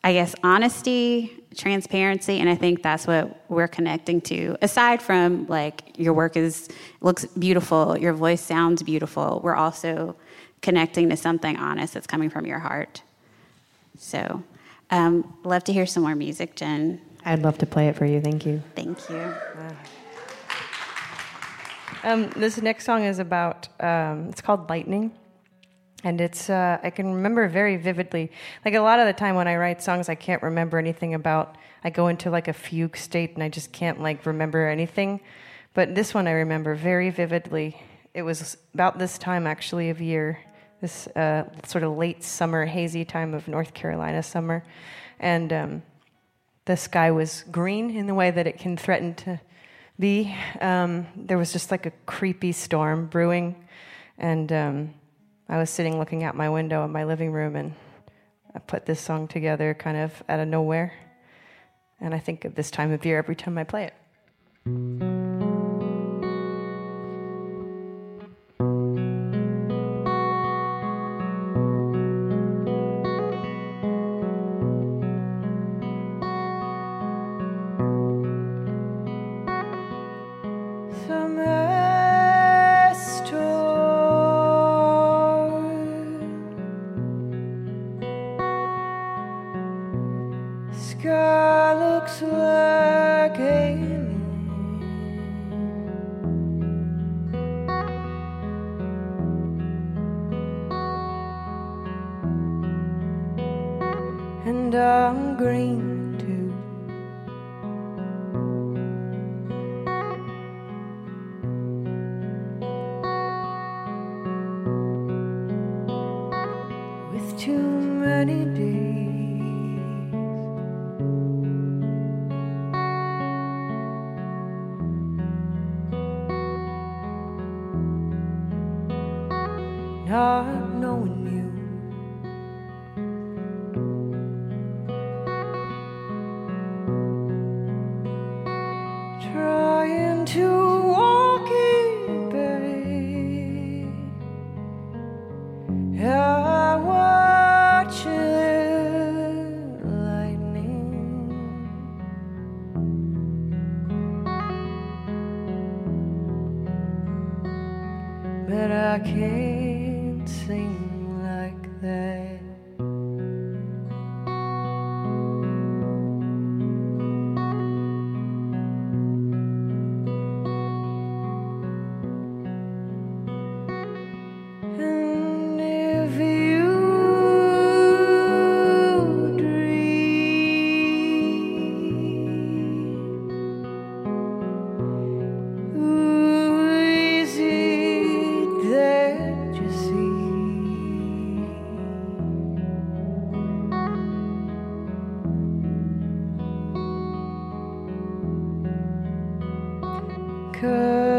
I 0.05 0.11
guess, 0.11 0.35
honesty, 0.43 1.31
transparency, 1.55 2.39
and 2.39 2.49
I 2.49 2.55
think 2.55 2.83
that's 2.83 3.07
what 3.07 3.49
we're 3.49 3.69
connecting 3.69 4.19
to. 4.21 4.57
Aside 4.61 5.01
from 5.01 5.47
like 5.47 5.97
your 5.97 6.13
work 6.13 6.35
is 6.35 6.67
looks 6.99 7.25
beautiful, 7.25 7.97
your 7.97 8.11
voice 8.11 8.41
sounds 8.41 8.83
beautiful, 8.83 9.39
we're 9.43 9.55
also 9.55 10.17
connecting 10.61 11.09
to 11.09 11.15
something 11.15 11.55
honest 11.55 11.93
that's 11.93 12.07
coming 12.07 12.29
from 12.29 12.45
your 12.45 12.59
heart. 12.59 13.01
So, 13.97 14.43
um, 14.91 15.37
love 15.45 15.63
to 15.65 15.73
hear 15.73 15.85
some 15.85 16.03
more 16.03 16.15
music, 16.15 16.55
Jenn. 16.55 16.99
I'd 17.23 17.41
love 17.41 17.57
to 17.59 17.65
play 17.65 17.87
it 17.87 17.95
for 17.95 18.05
you. 18.05 18.19
Thank 18.19 18.45
you. 18.45 18.61
Thank 18.75 19.09
you. 19.09 19.33
Um, 22.03 22.29
this 22.31 22.61
next 22.61 22.83
song 22.83 23.05
is 23.05 23.19
about, 23.19 23.69
um, 23.79 24.27
it's 24.27 24.41
called 24.41 24.69
Lightning. 24.69 25.13
And 26.03 26.19
it's, 26.19 26.49
uh, 26.49 26.79
I 26.83 26.89
can 26.89 27.13
remember 27.13 27.47
very 27.47 27.77
vividly. 27.77 28.31
Like 28.65 28.73
a 28.73 28.81
lot 28.81 28.99
of 28.99 29.07
the 29.07 29.13
time 29.13 29.35
when 29.35 29.47
I 29.47 29.55
write 29.55 29.81
songs, 29.81 30.09
I 30.09 30.15
can't 30.15 30.43
remember 30.43 30.77
anything 30.77 31.13
about, 31.13 31.57
I 31.83 31.89
go 31.89 32.09
into 32.09 32.29
like 32.29 32.49
a 32.49 32.53
fugue 32.53 32.97
state 32.97 33.35
and 33.35 33.43
I 33.43 33.49
just 33.49 33.71
can't 33.71 34.01
like 34.01 34.25
remember 34.25 34.67
anything. 34.67 35.21
But 35.73 35.95
this 35.95 36.13
one 36.13 36.27
I 36.27 36.31
remember 36.31 36.75
very 36.75 37.09
vividly. 37.09 37.81
It 38.13 38.23
was 38.23 38.57
about 38.73 38.99
this 38.99 39.17
time 39.17 39.47
actually 39.47 39.89
of 39.89 40.01
year, 40.01 40.39
this 40.81 41.07
uh, 41.07 41.45
sort 41.65 41.85
of 41.85 41.97
late 41.97 42.21
summer, 42.23 42.65
hazy 42.65 43.05
time 43.05 43.33
of 43.33 43.47
North 43.47 43.73
Carolina 43.73 44.21
summer. 44.21 44.63
And 45.19 45.53
um, 45.53 45.83
the 46.65 46.75
sky 46.75 47.11
was 47.11 47.45
green 47.49 47.95
in 47.95 48.07
the 48.07 48.13
way 48.13 48.29
that 48.29 48.45
it 48.45 48.59
can 48.59 48.75
threaten 48.75 49.15
to 49.15 49.39
be. 49.97 50.35
Um, 50.59 51.07
there 51.15 51.37
was 51.37 51.53
just 51.53 51.71
like 51.71 51.85
a 51.85 51.91
creepy 52.05 52.51
storm 52.51 53.07
brewing. 53.07 53.55
And 54.17 54.51
um, 54.51 54.93
I 55.53 55.59
was 55.59 55.69
sitting 55.69 55.99
looking 55.99 56.23
out 56.23 56.35
my 56.35 56.49
window 56.49 56.83
in 56.83 56.91
my 56.91 57.03
living 57.03 57.31
room 57.31 57.55
and 57.55 57.75
I 58.55 58.57
put 58.57 58.87
this 58.87 58.99
song 58.99 59.27
together 59.27 59.75
kind 59.75 59.97
of 59.97 60.23
out 60.27 60.39
of 60.39 60.47
nowhere. 60.47 60.93
And 62.01 62.15
I 62.15 62.17
think 62.17 62.43
of 62.43 62.55
this 62.55 62.71
time 62.71 62.91
of 62.91 63.05
year 63.05 63.19
every 63.19 63.35
time 63.35 63.59
I 63.59 63.63
play 63.63 63.91
it. 64.65 65.22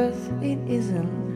Cause 0.04 0.28
it 0.42 0.58
isn't 0.68 1.33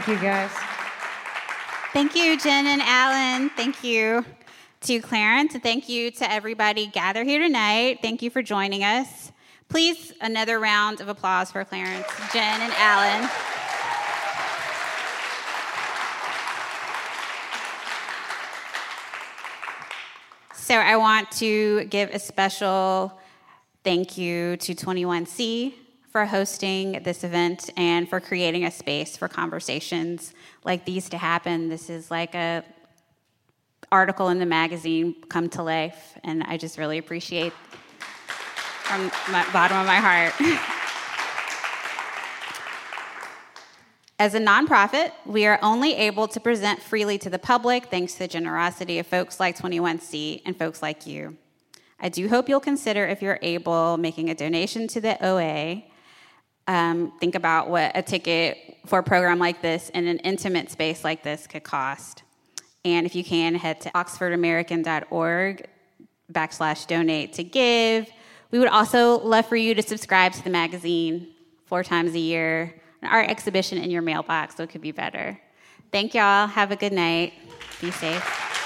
Thank 0.00 0.22
you, 0.22 0.28
guys. 0.28 0.50
Thank 1.92 2.16
you, 2.16 2.40
Jenn 2.40 2.66
and 2.66 2.80
Alan. 2.80 3.50
Thank 3.50 3.84
you 3.84 4.24
to 4.80 5.00
Clarence. 5.02 5.54
Thank 5.62 5.90
you 5.90 6.10
to 6.12 6.32
everybody 6.32 6.86
gathered 6.86 7.26
here 7.26 7.38
tonight. 7.38 7.98
Thank 8.00 8.22
you 8.22 8.30
for 8.30 8.40
joining 8.40 8.82
us. 8.82 9.30
Please, 9.68 10.14
another 10.22 10.58
round 10.58 11.02
of 11.02 11.08
applause 11.08 11.52
for 11.52 11.62
Clarence, 11.66 12.06
Jenn, 12.32 12.62
and 12.62 12.72
Alan. 12.78 13.28
So 20.54 20.76
I 20.76 20.96
want 20.96 21.30
to 21.32 21.84
give 21.84 22.08
a 22.08 22.18
special 22.18 23.20
thank 23.84 24.16
you 24.16 24.56
to 24.56 24.74
21C 24.74 25.74
for 26.10 26.26
hosting 26.26 27.02
this 27.04 27.22
event 27.22 27.70
and 27.76 28.08
for 28.08 28.20
creating 28.20 28.64
a 28.64 28.70
space 28.70 29.16
for 29.16 29.28
conversations 29.28 30.34
like 30.64 30.84
these 30.84 31.08
to 31.08 31.18
happen. 31.18 31.68
This 31.68 31.88
is 31.88 32.10
like 32.10 32.34
a 32.34 32.64
article 33.92 34.28
in 34.28 34.38
the 34.38 34.46
magazine 34.46 35.14
come 35.28 35.48
to 35.50 35.62
life, 35.62 36.18
and 36.24 36.42
I 36.44 36.56
just 36.56 36.78
really 36.78 36.98
appreciate 36.98 37.52
from 38.90 39.04
the 39.04 39.46
bottom 39.52 39.76
of 39.78 39.86
my 39.86 39.96
heart. 39.96 40.34
As 44.18 44.34
a 44.34 44.40
nonprofit, 44.40 45.12
we 45.24 45.46
are 45.46 45.58
only 45.62 45.94
able 45.94 46.28
to 46.28 46.40
present 46.40 46.82
freely 46.82 47.16
to 47.18 47.30
the 47.30 47.38
public 47.38 47.86
thanks 47.86 48.12
to 48.14 48.18
the 48.20 48.28
generosity 48.28 48.98
of 48.98 49.06
folks 49.06 49.40
like 49.40 49.56
21C 49.56 50.42
and 50.44 50.58
folks 50.58 50.82
like 50.82 51.06
you. 51.06 51.38
I 51.98 52.10
do 52.10 52.28
hope 52.28 52.48
you'll 52.48 52.60
consider, 52.60 53.06
if 53.06 53.22
you're 53.22 53.38
able, 53.40 53.96
making 53.96 54.28
a 54.28 54.34
donation 54.34 54.88
to 54.88 55.00
the 55.00 55.16
OA. 55.24 55.84
Um, 56.66 57.12
think 57.18 57.34
about 57.34 57.68
what 57.68 57.92
a 57.94 58.02
ticket 58.02 58.76
for 58.86 59.00
a 59.00 59.02
program 59.02 59.38
like 59.38 59.60
this 59.62 59.88
in 59.90 60.06
an 60.06 60.18
intimate 60.18 60.70
space 60.70 61.04
like 61.04 61.22
this 61.22 61.46
could 61.46 61.64
cost. 61.64 62.22
And 62.84 63.06
if 63.06 63.14
you 63.14 63.24
can, 63.24 63.54
head 63.54 63.80
to 63.82 63.90
oxfordamerican.org 63.90 65.66
backslash 66.32 66.86
donate 66.86 67.32
to 67.34 67.44
give. 67.44 68.08
We 68.50 68.58
would 68.58 68.68
also 68.68 69.18
love 69.18 69.46
for 69.46 69.56
you 69.56 69.74
to 69.74 69.82
subscribe 69.82 70.32
to 70.32 70.44
the 70.44 70.50
magazine 70.50 71.28
four 71.66 71.84
times 71.84 72.14
a 72.14 72.18
year, 72.18 72.74
an 73.02 73.08
art 73.08 73.28
exhibition 73.28 73.78
in 73.78 73.90
your 73.90 74.02
mailbox, 74.02 74.56
so 74.56 74.62
it 74.62 74.70
could 74.70 74.80
be 74.80 74.92
better. 74.92 75.40
Thank 75.92 76.14
y'all. 76.14 76.46
Have 76.46 76.70
a 76.70 76.76
good 76.76 76.92
night. 76.92 77.32
Be 77.80 77.90
safe. 77.90 78.59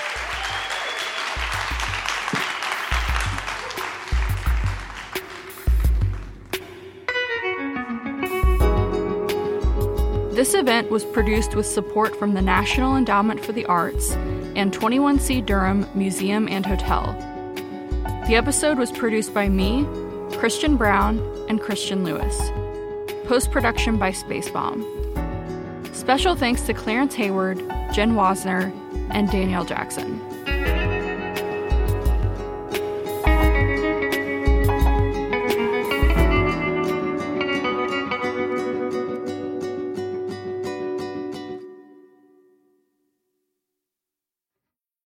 This 10.45 10.53
event 10.53 10.91
was 10.91 11.07
produced 11.07 11.55
with 11.55 11.65
support 11.65 12.15
from 12.17 12.35
the 12.35 12.43
National 12.43 12.97
Endowment 12.97 13.43
for 13.43 13.53
the 13.53 13.65
Arts 13.65 14.11
and 14.55 14.75
21C 14.75 15.47
Durham 15.47 15.89
Museum 15.95 16.49
and 16.49 16.67
Hotel. 16.67 17.15
The 18.29 18.35
episode 18.35 18.77
was 18.77 18.93
produced 18.93 19.33
by 19.33 19.49
me, 19.49 19.87
Christian 20.37 20.77
Brown, 20.77 21.19
and 21.49 21.63
Christian 21.63 22.05
Lewis. 22.05 22.39
Post 23.27 23.53
production 23.53 23.97
by 23.97 24.11
Spacebomb. 24.11 24.85
Special 25.97 26.35
thanks 26.37 26.61
to 26.67 26.75
Clarence 26.75 27.17
Heyward, 27.17 27.67
Jenn 27.95 28.13
Wasner, 28.13 28.71
and 29.13 29.31
Danielle 29.31 29.65
Jackson. 29.65 30.21